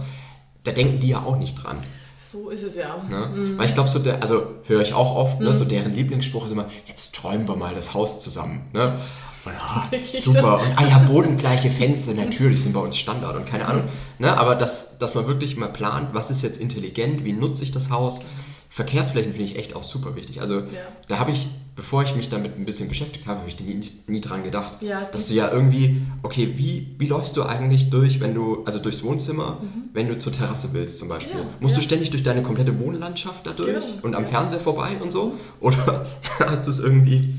da 0.62 0.70
denken 0.70 1.00
die 1.00 1.08
ja 1.08 1.22
auch 1.24 1.36
nicht 1.36 1.62
dran. 1.62 1.78
so 2.14 2.48
ist 2.50 2.62
es 2.62 2.76
ja. 2.76 2.96
Ne? 3.10 3.28
Mhm. 3.34 3.58
Weil 3.58 3.66
ich 3.66 3.74
glaube, 3.74 3.88
so 3.88 3.98
der, 3.98 4.22
also 4.22 4.46
höre 4.64 4.80
ich 4.82 4.94
auch 4.94 5.14
oft, 5.16 5.40
ne, 5.40 5.52
so 5.52 5.64
deren 5.64 5.94
Lieblingsspruch 5.94 6.46
ist 6.46 6.52
immer, 6.52 6.66
jetzt 6.86 7.14
träumen 7.14 7.46
wir 7.48 7.56
mal 7.56 7.74
das 7.74 7.92
Haus 7.92 8.20
zusammen. 8.20 8.62
Ne? 8.72 8.98
Und, 9.46 9.52
ah, 9.60 9.88
super. 10.12 10.60
Und 10.60 10.68
ah 10.76 10.86
ja, 10.88 10.98
bodengleiche 10.98 11.70
Fenster, 11.70 12.12
natürlich 12.14 12.60
sind 12.62 12.72
bei 12.72 12.80
uns 12.80 12.96
Standard 12.98 13.36
und 13.36 13.46
keine 13.46 13.66
Ahnung. 13.66 13.84
Ne? 14.18 14.36
Aber 14.36 14.54
dass, 14.54 14.98
dass 14.98 15.14
man 15.14 15.26
wirklich 15.26 15.56
mal 15.56 15.68
plant, 15.68 16.08
was 16.12 16.30
ist 16.30 16.42
jetzt 16.42 16.58
intelligent, 16.60 17.24
wie 17.24 17.32
nutze 17.32 17.62
ich 17.64 17.70
das 17.70 17.90
Haus. 17.90 18.20
Verkehrsflächen 18.68 19.32
finde 19.32 19.50
ich 19.50 19.56
echt 19.58 19.74
auch 19.74 19.82
super 19.82 20.16
wichtig. 20.16 20.42
Also 20.42 20.62
da 21.08 21.18
habe 21.18 21.30
ich, 21.30 21.46
bevor 21.76 22.02
ich 22.02 22.14
mich 22.14 22.28
damit 22.28 22.58
ein 22.58 22.66
bisschen 22.66 22.88
beschäftigt 22.90 23.26
habe, 23.26 23.40
habe 23.40 23.48
ich 23.48 23.58
nie, 23.58 23.90
nie 24.06 24.20
dran 24.20 24.44
gedacht, 24.44 24.82
Ja, 24.82 25.04
dass 25.12 25.28
du 25.28 25.34
ja 25.34 25.50
irgendwie, 25.50 26.02
okay, 26.22 26.52
wie, 26.56 26.94
wie 26.98 27.06
läufst 27.06 27.38
du 27.38 27.42
eigentlich 27.44 27.88
durch, 27.88 28.20
wenn 28.20 28.34
du, 28.34 28.64
also 28.66 28.78
durchs 28.78 29.02
Wohnzimmer, 29.02 29.62
wenn 29.94 30.08
du 30.08 30.18
zur 30.18 30.30
Terrasse 30.32 30.70
willst 30.72 30.98
zum 30.98 31.08
Beispiel? 31.08 31.36
Mhm. 31.36 31.40
Ja, 31.40 31.46
Musst 31.60 31.76
du 31.76 31.80
ja. 31.80 31.86
ständig 31.86 32.10
durch 32.10 32.22
deine 32.22 32.42
komplette 32.42 32.78
Wohnlandschaft 32.78 33.46
da 33.46 33.52
durch 33.52 33.68
Genau. 33.72 34.02
und 34.02 34.14
am 34.14 34.26
Fernseher 34.26 34.60
vorbei 34.60 34.90
und 35.00 35.10
so? 35.10 35.32
Oder 35.60 36.04
hast 36.46 36.66
du 36.66 36.70
es 36.70 36.78
irgendwie 36.78 37.34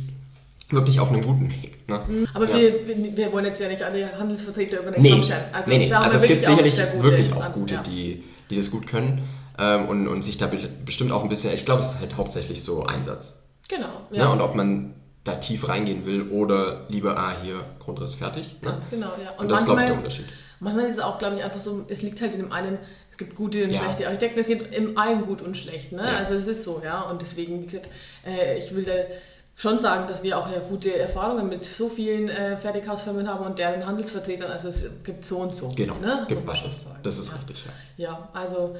wirklich 0.70 1.00
auf 1.00 1.10
einem 1.12 1.22
guten 1.24 1.50
Weg? 1.52 1.88
Ne? 1.90 2.00
Aber 2.34 2.50
Ja. 2.50 2.56
wir, 2.58 3.16
wir- 3.18 3.32
wollen 3.32 3.46
jetzt 3.46 3.62
ja 3.62 3.68
nicht 3.70 3.82
alle 3.84 4.18
Handelsvertreter 4.18 4.82
über 4.82 4.92
den 4.92 5.02
Nee, 5.02 5.12
Kamm 5.12 5.24
scheren. 5.24 5.44
also, 5.54 5.70
nee, 5.72 5.78
nee. 5.88 5.94
also 5.94 6.18
es 6.18 6.24
gibt 6.24 6.46
auch 6.48 6.50
sicherlich 6.58 6.76
gute 6.92 7.04
wirklich 7.04 7.34
auch 7.34 7.54
gute, 7.54 7.74
ja. 7.76 7.84
die, 7.84 8.24
die 8.50 8.58
das 8.58 8.70
gut 8.72 8.88
können 8.88 9.22
ähm, 9.58 9.88
und, 9.88 10.08
und 10.08 10.22
sich 10.24 10.38
da 10.38 10.48
be 10.48 10.58
bestimmt 10.86 11.12
auch 11.12 11.24
ein 11.24 11.30
bisschen, 11.30 11.54
ich 11.54 11.66
glaube, 11.66 11.82
es 11.82 11.94
ist 11.94 12.00
halt 12.02 12.18
hauptsächlich 12.18 12.64
so 12.64 12.86
Einsatz. 12.86 13.48
Genau, 13.70 13.88
Ne? 14.12 14.18
ja. 14.20 14.28
Und 14.30 14.42
ob 14.42 14.56
man 14.56 14.94
da 15.24 15.36
tief 15.36 15.68
reingehen 15.68 16.06
will 16.06 16.30
oder 16.30 16.86
lieber, 16.90 17.18
ah, 17.18 17.34
hier, 17.44 17.56
Grundriss 17.80 18.14
fertig. 18.16 18.46
Ne? 18.62 18.70
Ganz 18.70 18.90
genau, 18.90 19.08
ja. 19.24 19.32
Und, 19.40 19.50
das 19.52 19.60
ist, 19.60 19.66
glaube 19.66 19.82
ich, 19.82 19.88
der 19.88 19.98
Unterschied. 19.98 20.26
Manchmal 20.60 20.86
ist 20.86 20.94
es 20.94 21.00
auch, 21.00 21.20
glaube 21.20 21.36
ich, 21.38 21.44
einfach 21.44 21.60
so, 21.60 21.86
es 21.90 22.02
liegt 22.02 22.20
halt 22.22 22.34
in 22.34 22.40
dem 22.40 22.52
einen, 22.52 22.78
es 23.12 23.18
gibt 23.18 23.36
gute 23.36 23.64
und 23.64 23.72
Ja. 23.72 23.80
schlechte 23.82 24.08
Architekten, 24.08 24.40
es 24.40 24.48
gibt 24.48 24.74
im 24.76 24.98
allen 24.98 25.26
gut 25.26 25.42
und 25.42 25.56
schlecht, 25.58 25.92
ne? 25.92 26.02
Ja. 26.04 26.18
Also 26.18 26.34
es 26.34 26.48
ist 26.48 26.64
so, 26.64 26.82
ja. 26.84 27.02
Und 27.02 27.22
deswegen, 27.22 27.62
wie 27.62 27.66
gesagt, 27.66 27.90
äh, 28.26 28.58
ich 28.58 28.74
will 28.74 28.84
da 28.84 28.94
schon 29.60 29.80
sagen, 29.80 30.06
dass 30.08 30.22
wir 30.22 30.38
auch 30.38 30.48
ja 30.52 30.60
gute 30.70 30.96
Erfahrungen 30.96 31.50
mit 31.50 31.66
so 31.66 31.90
vielen 31.90 32.30
äh, 32.30 32.58
Fertighausfirmen 32.58 33.28
haben 33.28 33.44
und 33.44 33.58
deren 33.58 33.84
Handelsvertretern, 33.86 34.52
also 34.52 34.68
es 34.68 34.86
gibt 35.04 35.26
so 35.26 35.38
und 35.40 35.56
so. 35.56 35.70
Genau, 35.76 35.96
ne? 35.96 36.26
gibt 36.28 36.46
man 36.46 36.56
schon 36.56 36.72
sagen. 36.72 37.00
Das 37.02 37.18
ist 37.18 37.30
ja. 37.32 37.38
richtig, 37.38 37.66
ja. 37.66 38.06
Ja, 38.06 38.30
also, 38.34 38.76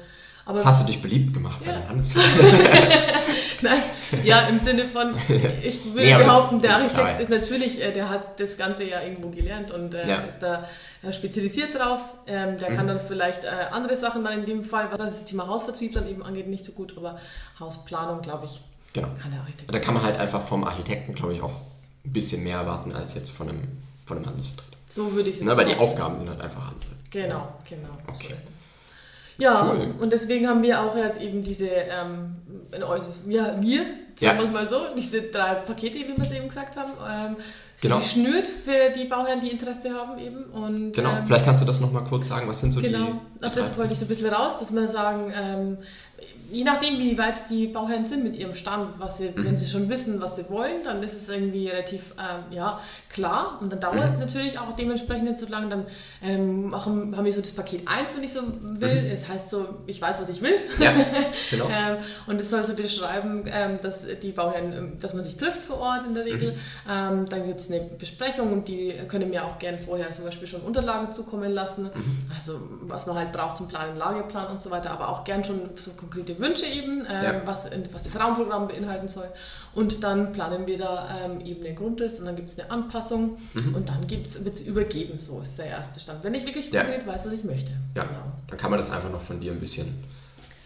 aber 0.46 0.64
hast 0.64 0.82
du 0.82 0.86
dich 0.86 1.02
beliebt 1.02 1.34
gemacht 1.34 1.60
bei 1.64 1.72
Ja. 1.72 1.80
den 1.80 1.88
Handels. 1.88 2.14
Nein, 3.60 3.82
ja, 4.22 4.42
im 4.46 4.58
Sinne 4.60 4.84
von, 4.84 5.14
ich 5.62 5.84
würde 5.94 6.08
Nee, 6.08 6.14
behaupten, 6.24 6.62
der 6.62 6.70
Architekt 6.76 6.94
klar. 6.94 7.20
ist 7.20 7.28
natürlich, 7.30 7.82
äh, 7.82 7.92
der 7.92 8.08
hat 8.08 8.38
das 8.38 8.56
Ganze 8.56 8.84
ja 8.84 9.02
irgendwo 9.02 9.30
gelernt 9.30 9.72
und 9.72 9.94
äh, 9.94 10.08
Ja. 10.08 10.16
ist 10.20 10.38
da 10.38 10.68
äh, 11.02 11.12
spezialisiert 11.12 11.74
drauf. 11.74 12.00
Ähm, 12.28 12.56
der 12.56 12.70
Mhm. 12.70 12.76
kann 12.76 12.86
dann 12.86 13.00
vielleicht 13.00 13.42
äh, 13.42 13.48
andere 13.72 13.96
Sachen 13.96 14.22
dann 14.22 14.34
in 14.38 14.46
dem 14.46 14.62
Fall, 14.62 14.88
was 14.92 14.98
das 15.10 15.24
Thema 15.24 15.48
Hausvertrieb 15.48 15.92
dann 15.94 16.08
eben 16.08 16.22
angeht, 16.22 16.46
nicht 16.46 16.64
so 16.64 16.70
gut, 16.70 16.96
aber 16.96 17.18
Hausplanung, 17.58 18.22
glaube 18.22 18.46
ich, 18.46 18.60
genau. 18.92 19.08
Da 19.68 19.78
kann 19.78 19.94
man 19.94 20.02
halt 20.02 20.18
einfach 20.18 20.46
vom 20.46 20.64
Architekten, 20.64 21.14
glaube 21.14 21.34
ich, 21.34 21.42
auch 21.42 21.52
ein 22.04 22.12
bisschen 22.12 22.42
mehr 22.44 22.58
erwarten 22.58 22.92
als 22.92 23.14
jetzt 23.14 23.30
von 23.30 23.48
einem, 23.48 23.68
von 24.06 24.16
einem 24.18 24.26
Handelsvertreter. 24.26 24.76
So 24.88 25.12
würde 25.12 25.28
ich 25.30 25.36
es 25.36 25.42
Ne, 25.42 25.56
weil 25.56 25.66
die. 25.66 25.76
Aufgaben 25.76 26.18
sind 26.18 26.28
halt 26.30 26.40
einfach 26.40 26.68
andere. 26.68 26.90
Genau, 27.10 27.48
genau. 27.68 27.88
Okay. 28.08 28.34
So. 28.34 28.58
Ja, 29.42 29.70
Cool. 29.72 29.94
und 30.00 30.12
deswegen 30.12 30.48
haben 30.48 30.62
wir 30.62 30.80
auch 30.82 30.96
jetzt 30.96 31.20
eben 31.20 31.42
diese, 31.44 31.68
ähm, 31.68 32.36
in 32.72 33.30
ja, 33.30 33.56
wir, 33.60 33.84
sagen 34.18 34.38
wir 34.38 34.46
es 34.46 34.52
mal 34.52 34.66
so, 34.66 34.80
diese 34.96 35.22
drei 35.22 35.54
Pakete, 35.54 35.98
wie 35.98 36.16
wir 36.16 36.24
es 36.24 36.32
eben 36.32 36.48
gesagt 36.48 36.76
haben, 36.76 36.90
ähm, 37.08 37.36
sind 37.76 37.90
Genau. 37.90 37.98
geschnürt 38.02 38.48
für 38.48 38.90
die 38.90 39.04
Bauherren, 39.04 39.40
die 39.40 39.50
Interesse 39.50 39.94
haben 39.94 40.18
eben. 40.18 40.42
Und, 40.46 40.92
Genau, 40.92 41.10
ähm, 41.10 41.26
vielleicht 41.26 41.44
kannst 41.44 41.62
du 41.62 41.66
das 41.66 41.78
nochmal 41.78 42.02
kurz 42.04 42.26
sagen, 42.26 42.48
was 42.48 42.60
sind 42.60 42.72
so 42.72 42.80
Genau, 42.80 43.20
die... 43.40 43.44
auf 43.46 43.54
das 43.54 43.78
wollte 43.78 43.92
ich 43.92 44.00
so 44.00 44.06
ein 44.06 44.08
bisschen 44.08 44.34
raus, 44.34 44.58
dass 44.58 44.72
wir 44.74 44.88
sagen, 44.88 45.32
ähm, 45.32 45.76
je 46.50 46.64
nachdem, 46.64 46.98
wie 46.98 47.16
weit 47.18 47.50
die 47.50 47.66
Bauherren 47.66 48.06
sind 48.06 48.24
mit 48.24 48.36
ihrem 48.36 48.54
Stand, 48.54 48.98
was 48.98 49.18
sie, 49.18 49.30
Mhm. 49.30 49.44
wenn 49.44 49.56
sie 49.56 49.66
schon 49.66 49.88
wissen, 49.88 50.20
was 50.20 50.36
sie 50.36 50.48
wollen, 50.48 50.82
dann 50.84 51.02
ist 51.02 51.14
es 51.14 51.28
irgendwie 51.28 51.68
relativ 51.68 52.12
ähm, 52.18 52.44
ja, 52.56 52.80
klar 53.10 53.58
und 53.60 53.72
dann 53.72 53.80
dauert 53.80 54.06
Mhm. 54.06 54.12
es 54.12 54.18
natürlich 54.18 54.58
auch 54.58 54.74
dementsprechend 54.76 55.24
nicht 55.24 55.38
so 55.38 55.46
lange. 55.46 55.68
Dann 55.68 55.86
ähm, 56.22 56.70
machen, 56.70 57.16
haben 57.16 57.24
wir 57.24 57.32
so 57.32 57.40
das 57.40 57.52
Paket 57.52 57.86
1, 57.86 58.16
wenn 58.16 58.24
ich 58.24 58.32
so 58.32 58.40
will. 58.62 59.10
Es 59.12 59.28
heißt 59.28 59.50
so, 59.50 59.66
ich 59.86 60.00
weiß, 60.00 60.20
was 60.20 60.28
ich 60.28 60.40
will. 60.42 60.54
Mhm. 60.76 60.82
Ja, 60.82 60.92
genau. 61.50 61.68
Ähm, 61.68 61.96
und 62.26 62.40
es 62.40 62.50
soll 62.50 62.64
so 62.64 62.74
beschreiben, 62.74 63.44
ähm, 63.46 63.78
dass 63.82 64.06
die 64.22 64.30
Bauherren, 64.32 64.72
ähm, 64.76 64.92
dass 65.00 65.14
man 65.14 65.24
sich 65.24 65.36
trifft 65.36 65.62
vor 65.62 65.78
Ort 65.78 66.04
in 66.06 66.14
der 66.14 66.24
Regel. 66.24 66.52
Mhm. 66.52 66.56
Ähm, 66.90 67.28
dann 67.28 67.46
gibt 67.46 67.60
es 67.60 67.70
eine 67.70 67.80
Besprechung 67.80 68.52
und 68.52 68.68
die 68.68 68.94
können 69.08 69.30
mir 69.30 69.44
auch 69.44 69.58
gerne 69.58 69.78
vorher 69.78 70.10
zum 70.12 70.24
Beispiel 70.24 70.48
schon 70.48 70.60
Unterlagen 70.62 71.12
zukommen 71.12 71.52
lassen. 71.52 71.84
Mhm. 71.84 72.30
Also 72.36 72.60
was 72.82 73.06
man 73.06 73.16
halt 73.16 73.32
braucht 73.32 73.56
zum 73.58 73.68
Planen, 73.68 73.96
Lageplan 73.96 74.46
und 74.48 74.62
so 74.62 74.70
weiter, 74.70 74.90
aber 74.90 75.08
auch 75.08 75.24
gern 75.24 75.44
schon 75.44 75.60
so 75.74 75.90
konkrete 75.92 76.37
Wünsche 76.38 76.66
eben, 76.66 77.00
ähm, 77.00 77.22
Ja. 77.24 77.42
was, 77.44 77.70
was 77.92 78.02
das 78.02 78.18
Raumprogramm 78.20 78.68
beinhalten 78.68 79.08
soll. 79.08 79.28
Und 79.74 80.02
dann 80.02 80.32
planen 80.32 80.66
wir 80.66 80.78
da 80.78 81.24
ähm, 81.24 81.40
eben 81.44 81.62
den 81.62 81.76
Grundriss 81.76 82.18
und 82.18 82.26
dann 82.26 82.36
gibt 82.36 82.50
es 82.50 82.58
eine 82.58 82.70
Anpassung 82.70 83.38
Mhm. 83.54 83.74
und 83.74 83.88
dann 83.88 84.08
wird 84.10 84.26
es 84.26 84.60
übergeben. 84.62 85.18
So 85.18 85.40
ist 85.40 85.58
der 85.58 85.66
erste 85.66 86.00
Stand. 86.00 86.24
Wenn 86.24 86.34
ich 86.34 86.44
wirklich 86.46 86.70
Ja. 86.72 86.82
konkret 86.84 87.06
weiß, 87.06 87.26
was 87.26 87.32
ich 87.32 87.44
möchte. 87.44 87.70
Ja, 87.94 88.04
Genau. 88.04 88.20
dann 88.48 88.58
kann 88.58 88.70
man 88.70 88.78
das 88.78 88.90
einfach 88.90 89.10
noch 89.10 89.20
von 89.22 89.38
dir 89.40 89.52
ein 89.52 89.60
bisschen 89.60 90.02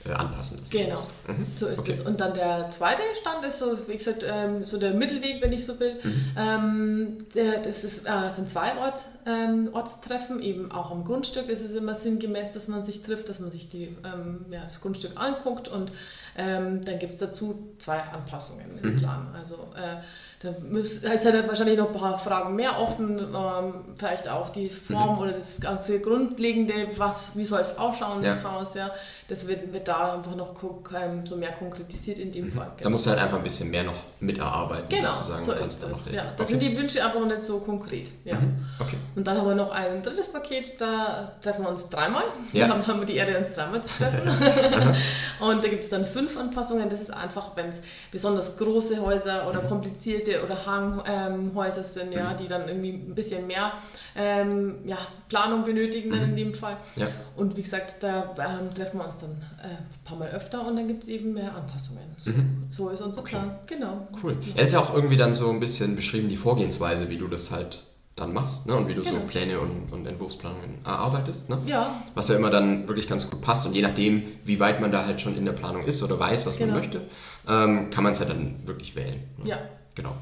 äh, 0.05 0.11
anpassen. 0.15 0.59
Genau, 0.71 0.99
Mhm. 1.29 1.47
so 1.55 1.67
ist 1.69 1.79
Okay. 1.79 1.93
es. 1.93 2.01
Und 2.01 2.21
dann 2.21 2.35
der 2.35 2.69
zweite 2.73 3.03
Stand 3.21 3.45
ist 3.45 3.61
so, 3.61 3.79
wie 3.87 3.97
gesagt, 3.97 4.25
ähm, 4.29 4.65
so 4.67 4.77
der 4.77 4.95
Mittelweg, 4.95 5.41
wenn 5.41 5.53
ich 5.53 5.65
so 5.65 5.79
will. 5.79 5.95
Mhm. 6.03 6.25
Ähm, 6.37 7.19
der, 7.37 7.61
das 7.61 7.85
ist, 7.85 8.05
äh, 8.05 8.31
sind 8.35 8.51
zwei 8.51 8.77
Ort, 8.79 9.05
ähm, 9.27 9.71
Ortstreffen, 9.73 10.41
eben 10.43 10.71
auch 10.73 10.91
am 10.91 11.05
Grundstück 11.05 11.49
ist 11.49 11.61
es 11.63 11.75
immer 11.75 11.95
sinngemäß, 11.95 12.51
dass 12.53 12.69
man 12.69 12.85
sich 12.85 13.03
trifft, 13.03 13.29
dass 13.29 13.41
man 13.41 13.51
sich 13.51 13.69
die, 13.69 13.97
ähm, 14.05 14.47
ja, 14.51 14.65
das 14.65 14.81
Grundstück 14.81 15.13
anguckt 15.21 15.69
und 15.69 15.93
ähm, 16.37 16.83
dann 16.85 16.99
gibt 16.99 17.13
es 17.13 17.19
dazu 17.19 17.75
zwei 17.79 17.99
Anpassungen 17.99 18.79
im 18.83 18.95
Mhm. 18.95 18.99
Plan. 18.99 19.29
Also 19.39 19.55
äh, 19.77 19.97
da 20.41 20.51
müß, 20.61 21.03
da 21.03 21.13
ist 21.13 21.25
halt 21.27 21.47
wahrscheinlich 21.47 21.79
noch 21.79 21.87
ein 21.89 21.93
paar 21.93 22.19
Fragen 22.19 22.57
mehr 22.57 22.79
offen, 22.81 23.19
ähm, 23.19 23.75
vielleicht 23.97 24.27
auch 24.29 24.49
die 24.51 24.69
Form 24.71 25.19
oder 25.19 25.33
das 25.33 25.61
ganze 25.61 26.01
Grundlegende, 26.01 26.89
was, 26.97 27.37
wie 27.37 27.45
soll 27.45 27.61
es 27.61 27.77
ausschauen, 27.79 28.23
das 28.23 28.43
Ja. 28.43 28.51
Haus, 28.53 28.75
ja. 28.75 28.91
Das 29.29 29.47
wird, 29.47 29.73
wird 29.73 29.87
da 29.87 30.15
einfach 30.17 30.35
noch 30.35 30.55
ähm, 31.01 31.25
so 31.25 31.37
mehr 31.37 31.53
konkretisiert 31.53 32.19
in 32.19 32.33
dem 32.33 32.51
Fall. 32.51 32.71
Da 32.81 32.91
musst 32.91 33.07
du 33.07 33.11
halt 33.11 33.21
einfach 33.21 33.37
ein 33.37 33.43
bisschen 33.45 33.71
mehr 33.71 33.85
noch 33.85 33.95
mitarbeiten, 34.21 34.89
Genau, 34.89 35.15
sozusagen. 35.15 35.45
so 35.45 35.53
ist 35.53 35.83
dann 35.83 35.91
helfen. 35.91 36.15
Ja, 36.15 36.25
das 36.37 36.47
okay. 36.49 36.59
sind 36.59 36.63
die 36.63 36.77
Wünsche 36.79 37.05
einfach 37.05 37.21
noch 37.21 37.27
nicht 37.29 37.43
so 37.43 37.61
konkret. 37.61 38.11
Ja. 38.25 38.39
okay. 38.81 38.97
Und 39.15 39.27
dann 39.27 39.37
haben 39.39 39.47
wir 39.47 39.55
noch 39.55 39.71
ein 39.71 40.03
drittes 40.03 40.29
Paket, 40.29 40.81
da 40.81 41.33
treffen 41.43 41.65
wir 41.65 41.71
uns 41.71 41.89
dreimal. 41.89 42.25
Ja. 42.53 42.69
Da 42.69 42.87
haben, 42.87 43.01
wir 43.01 43.07
die 43.07 43.17
Ehre, 43.17 43.37
uns 43.39 43.53
dreimal 43.53 43.83
zu 43.83 43.91
treffen. 43.99 44.29
und 45.41 45.63
da 45.63 45.69
gibt 45.69 45.85
es 45.85 45.91
dann 45.91 46.07
fünf 46.07 46.37
Anpassungen. 46.37 46.89
Das 46.89 47.01
ist 47.01 47.13
einfach, 47.13 47.57
wenn 47.57 47.69
es 47.69 47.83
besonders 48.11 48.57
große 48.57 49.01
Häuser 49.01 49.43
Mhm. 49.43 49.49
oder 49.49 49.61
komplizierte 49.61 50.43
oder 50.45 50.67
Hanghäuser 50.67 51.85
sind, 51.85 52.13
ja, 52.15 52.35
die 52.35 52.49
dann 52.49 52.69
irgendwie 52.69 52.93
ein 52.93 53.15
bisschen 53.15 53.47
mehr 53.47 53.73
ähm, 54.15 54.77
ja, 54.85 54.99
Planung 55.29 55.65
benötigen 55.65 56.11
dann 56.11 56.31
in 56.31 56.37
dem 56.37 56.55
Fall. 56.55 56.77
Mhm. 56.97 57.03
Ja. 57.03 57.09
Und 57.37 57.57
wie 57.57 57.63
gesagt, 57.63 58.03
da 58.03 58.35
ähm, 58.39 58.75
treffen 58.75 58.99
wir 58.99 59.07
uns 59.07 59.19
dann 59.19 59.31
äh, 59.63 59.69
ein 59.69 60.05
paar 60.05 60.19
Mal 60.19 60.29
öfter 60.29 60.67
und 60.67 60.77
dann 60.77 60.89
gibt 60.89 61.05
es 61.05 61.09
eben 61.09 61.33
mehr 61.35 61.55
Anpassungen. 61.55 62.05
So, 62.19 62.33
so 62.71 62.91
ist 62.91 63.01
unser 63.01 63.23
Plan. 63.23 63.59
Genau. 63.67 63.95
Mhm. 63.95 64.19
Cool. 64.23 64.37
Es 64.57 64.69
ist 64.69 64.73
ja 64.75 64.81
auch 64.81 64.95
irgendwie 64.95 65.17
dann 65.17 65.35
so 65.35 65.51
ein 65.51 65.61
bisschen 65.61 65.97
beschrieben, 65.97 66.29
die 66.29 66.37
Vorgehensweise, 66.37 67.09
wie 67.09 67.19
du 67.19 67.29
das 67.29 67.51
halt 67.51 67.85
dann 68.17 68.33
machst 68.33 68.67
ne? 68.67 68.75
und 68.77 68.89
wie 68.89 68.95
du 68.95 69.03
so 69.03 69.11
Genau. 69.15 69.25
Pläne 69.27 69.59
und, 69.61 69.91
und 69.93 70.07
Entwurfsplanungen 70.07 70.85
erarbeitest. 70.85 71.49
Ne? 71.49 71.59
Ja, 71.67 72.03
Was 72.15 72.29
ja 72.29 72.37
immer 72.37 72.51
dann 72.51 72.87
wirklich 72.87 73.09
ganz 73.09 73.31
gut 73.31 73.41
passt 73.41 73.67
und 73.67 73.75
je 73.75 73.83
nachdem, 73.83 74.23
wie 74.45 74.61
weit 74.61 74.81
man 74.81 74.93
da 74.93 75.07
halt 75.07 75.21
schon 75.21 75.37
in 75.37 75.45
der 75.45 75.53
Planung 75.53 75.85
ist 75.85 76.03
oder 76.03 76.19
weiß, 76.19 76.45
was 76.47 76.57
Genau. 76.59 76.73
man 76.73 76.81
möchte, 76.81 77.03
ähm, 77.49 77.91
kann 77.91 78.05
man 78.05 78.13
es 78.13 78.19
ja 78.19 78.27
dann 78.27 78.67
wirklich 78.67 78.95
wählen. 78.97 79.23
Ne? 79.39 79.49
Ja. 79.49 79.59
Genau. 79.95 80.15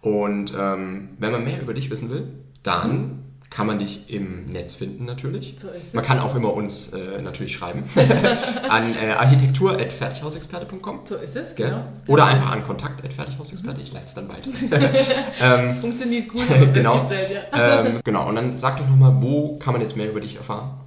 Und 0.00 0.54
ähm, 0.58 1.10
wenn 1.18 1.32
man 1.32 1.44
mehr 1.44 1.60
über 1.60 1.74
dich 1.74 1.90
wissen 1.90 2.10
will, 2.10 2.28
dann 2.62 3.22
kann 3.50 3.66
man 3.66 3.78
dich 3.78 4.10
im 4.10 4.48
Netz 4.48 4.74
finden 4.74 5.04
natürlich. 5.04 5.54
So 5.56 5.68
man 5.92 6.04
kann 6.04 6.18
auch 6.18 6.34
immer 6.34 6.52
uns 6.52 6.92
äh, 6.92 7.22
natürlich 7.22 7.54
schreiben 7.54 7.84
an 8.68 8.94
äh, 8.96 9.12
architektur.fertighausexperte.com. 9.12 11.00
so 11.04 11.14
ist 11.16 11.36
es. 11.36 11.54
Genau. 11.54 11.84
Oder 12.06 12.26
einfach 12.26 12.50
an 12.50 12.66
kontakt.fertighausexperte, 12.66 13.80
ich 13.80 13.92
leite 13.92 14.06
es 14.06 14.14
dann 14.14 14.28
weiter. 14.28 14.50
Es 15.68 15.78
funktioniert 15.78 16.28
gut, 16.28 16.42
genau. 16.74 16.96
ja. 16.96 17.84
ähm, 17.84 18.00
genau, 18.04 18.28
und 18.28 18.34
dann 18.36 18.58
sag 18.58 18.78
doch 18.78 18.88
nochmal, 18.88 19.14
wo 19.20 19.56
kann 19.58 19.72
man 19.72 19.80
jetzt 19.82 19.96
mehr 19.96 20.10
über 20.10 20.20
dich 20.20 20.36
erfahren? 20.36 20.80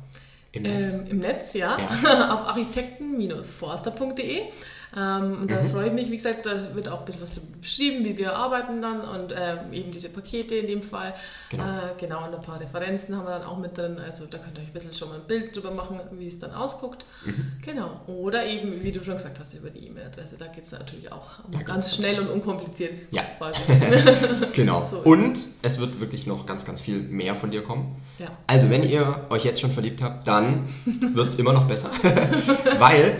Im 0.51 0.63
Netz. 0.63 0.93
Ähm, 0.93 1.07
Im 1.09 1.19
Netz, 1.19 1.53
ja, 1.53 1.77
Ja. 2.03 2.33
auf 2.33 2.47
architekten-forster.de. 2.47 4.41
Ähm, 4.97 5.37
und 5.41 5.51
da 5.51 5.61
Mhm. 5.61 5.69
freue 5.69 5.87
ich 5.87 5.93
mich, 5.93 6.09
wie 6.09 6.17
gesagt, 6.17 6.45
da 6.47 6.73
wird 6.73 6.87
auch 6.89 6.99
ein 7.01 7.05
bisschen 7.05 7.21
was 7.21 7.39
beschrieben, 7.61 8.03
wie 8.03 8.17
wir 8.17 8.35
arbeiten 8.35 8.81
dann 8.81 9.01
und 9.01 9.31
ähm, 9.37 9.71
eben 9.71 9.91
diese 9.91 10.09
Pakete 10.09 10.55
in 10.55 10.67
dem 10.67 10.81
Fall. 10.81 11.13
Genau. 11.49 11.63
Äh, 11.63 11.67
genau, 11.99 12.25
und 12.25 12.33
ein 12.33 12.41
paar 12.41 12.59
Referenzen 12.59 13.15
haben 13.15 13.25
wir 13.25 13.31
dann 13.37 13.43
auch 13.43 13.57
mit 13.57 13.77
drin. 13.77 13.97
Also 14.03 14.25
da 14.25 14.39
könnt 14.39 14.57
ihr 14.57 14.61
euch 14.63 14.69
ein 14.69 14.73
bisschen 14.73 14.91
schon 14.91 15.09
mal 15.09 15.15
ein 15.17 15.27
Bild 15.27 15.55
drüber 15.55 15.71
machen, 15.71 15.99
wie 16.17 16.27
es 16.27 16.39
dann 16.39 16.51
ausguckt. 16.53 17.05
Mhm. 17.23 17.51
Genau. 17.63 18.01
Oder 18.07 18.45
eben, 18.47 18.83
wie 18.83 18.91
du 18.91 19.03
schon 19.03 19.13
gesagt 19.15 19.39
hast, 19.39 19.53
über 19.53 19.69
die 19.69 19.85
E-Mail-Adresse. 19.87 20.37
Da 20.39 20.47
geht 20.47 20.65
es 20.65 20.71
natürlich 20.71 21.11
auch 21.11 21.23
Da 21.51 21.61
ganz 21.61 21.95
schnell 21.95 22.19
und 22.19 22.27
unkompliziert. 22.29 22.93
Ja. 23.11 23.21
Genau. 24.53 24.85
so 24.89 24.97
und 24.99 25.37
es 25.61 25.79
wird 25.79 25.99
wirklich 25.99 26.25
noch 26.27 26.45
ganz, 26.45 26.65
ganz 26.65 26.81
viel 26.81 26.99
mehr 26.99 27.35
von 27.35 27.51
dir 27.51 27.63
kommen. 27.63 27.95
ja. 28.17 28.27
Also, 28.47 28.69
wenn 28.69 28.83
ihr 28.83 29.25
euch 29.29 29.45
jetzt 29.45 29.61
schon 29.61 29.71
verliebt 29.71 30.01
habt, 30.01 30.27
dann 30.27 30.67
wird 31.13 31.27
es 31.27 31.35
immer 31.35 31.53
noch 31.53 31.67
besser. 31.67 31.89
Weil 32.79 33.17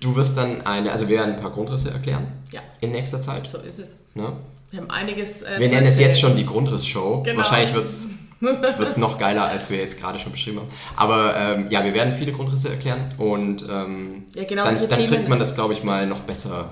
du 0.00 0.16
wirst 0.16 0.36
dann 0.36 0.66
eine, 0.66 0.92
also 0.92 1.08
wir 1.08 1.18
werden 1.18 1.34
ein 1.34 1.40
paar 1.40 1.50
Grundrisse 1.50 1.90
erklären 1.90 2.26
ja, 2.52 2.60
in 2.80 2.92
nächster 2.92 3.20
Zeit. 3.20 3.48
so 3.48 3.58
ist 3.58 3.78
es. 3.78 3.90
Ne? 4.14 4.32
Wir 4.70 4.80
haben 4.80 4.90
einiges. 4.90 5.42
Äh, 5.42 5.58
Wir 5.58 5.68
nennen 5.68 5.86
es 5.86 5.98
jetzt 5.98 6.20
schon 6.20 6.36
die 6.36 6.44
Grundriss-Show. 6.44 7.22
Genau. 7.22 7.38
Wahrscheinlich 7.38 7.72
wird 7.74 7.86
es 7.86 8.08
noch 8.96 9.18
geiler, 9.18 9.44
als 9.44 9.70
wir 9.70 9.78
jetzt 9.78 9.98
gerade 9.98 10.18
schon 10.18 10.32
beschrieben 10.32 10.58
haben. 10.58 10.68
Aber 10.96 11.36
ähm, 11.36 11.66
ja, 11.70 11.84
wir 11.84 11.94
werden 11.94 12.14
viele 12.14 12.32
Grundrisse 12.32 12.68
erklären 12.68 13.12
und 13.18 13.66
ähm, 13.68 14.26
Ja, 14.34 14.44
genau, 14.44 14.64
dann, 14.64 14.76
dann 14.76 15.06
kriegt 15.06 15.28
man 15.28 15.38
das, 15.38 15.54
glaube 15.54 15.72
ich, 15.72 15.82
mal 15.82 16.06
noch 16.06 16.20
besser, 16.20 16.70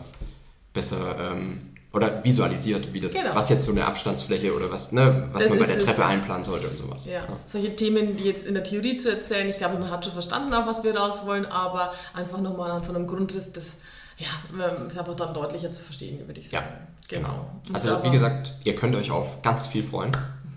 besser 0.73 1.33
ähm, 1.33 1.66
oder 1.97 2.23
visualisiert, 2.23 2.93
wie 2.93 3.01
das, 3.01 3.15
Genau. 3.15 3.35
was 3.35 3.49
jetzt 3.49 3.65
so 3.65 3.73
eine 3.73 3.87
Abstandsfläche 3.87 4.55
oder 4.55 4.71
was, 4.71 4.93
ne, 4.93 5.29
was 5.33 5.43
Das 5.45 5.51
man 5.51 5.59
bei 5.59 5.67
der. 5.67 5.79
Treppe 5.79 6.05
einplanen 6.05 6.45
sollte 6.45 6.69
und 6.69 6.77
sowas. 6.79 7.07
Ja, 7.07 7.23
solche 7.47 7.75
Themen, 7.75 8.17
die 8.17 8.25
jetzt 8.25 8.45
in 8.47 8.55
der 8.55 8.63
Theorie 8.65 8.99
zu 8.99 9.11
erzählen, 9.11 9.49
ich 9.49 9.59
glaube, 9.59 9.79
man 9.79 9.91
hat 9.91 10.05
schon 10.05 10.13
verstanden, 10.13 10.53
auf 10.55 10.67
was 10.67 10.85
wir 10.85 10.95
raus 10.97 11.23
wollen, 11.25 11.47
aber 11.47 11.93
einfach 12.15 12.39
nochmal 12.41 12.71
anhand 12.71 12.87
von 12.87 12.95
einem 12.97 13.07
Grundriss, 13.07 13.51
das 13.51 13.77
ja, 14.19 14.27
ähm, 14.53 14.89
ist 14.89 14.99
einfach 14.99 15.15
dann 15.15 15.35
deutlicher 15.35 15.73
zu 15.73 15.83
verstehen, 15.83 16.27
würde 16.27 16.41
ich 16.41 16.51
Ja, 16.53 16.61
sagen. 16.61 16.73
Genau. 17.09 17.51
Also 17.73 17.95
Aber- 17.97 18.05
wie 18.05 18.11
gesagt, 18.11 18.53
ihr 18.65 18.75
könnt 18.75 18.95
euch 18.95 19.11
auf 19.11 19.41
ganz 19.43 19.67
viel 19.67 19.83
freuen. 19.83 20.13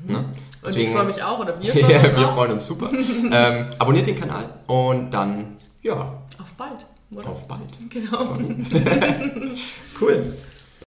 Ne? 0.07 0.23
und 0.61 0.75
ich 0.77 0.89
freue 0.89 1.05
mich 1.05 1.21
auch, 1.23 1.39
oder 1.39 1.61
wir 1.61 1.71
freuen 1.73 1.89
ja, 1.89 1.99
uns 2.03 2.15
wir 2.17 2.27
auch. 2.29 2.33
freuen 2.35 2.51
uns 2.51 2.65
super. 2.65 2.89
ähm, 3.31 3.65
abonniert 3.79 4.07
den 4.07 4.19
Kanal 4.19 4.45
und 4.67 5.11
dann, 5.13 5.57
ja, 5.81 5.93
Auf 6.39 6.53
bald. 6.57 6.85
Oder? 7.11 7.27
auf 7.29 7.47
bald. 7.47 7.61
Genau. 7.89 8.17
Cool. 9.99 10.33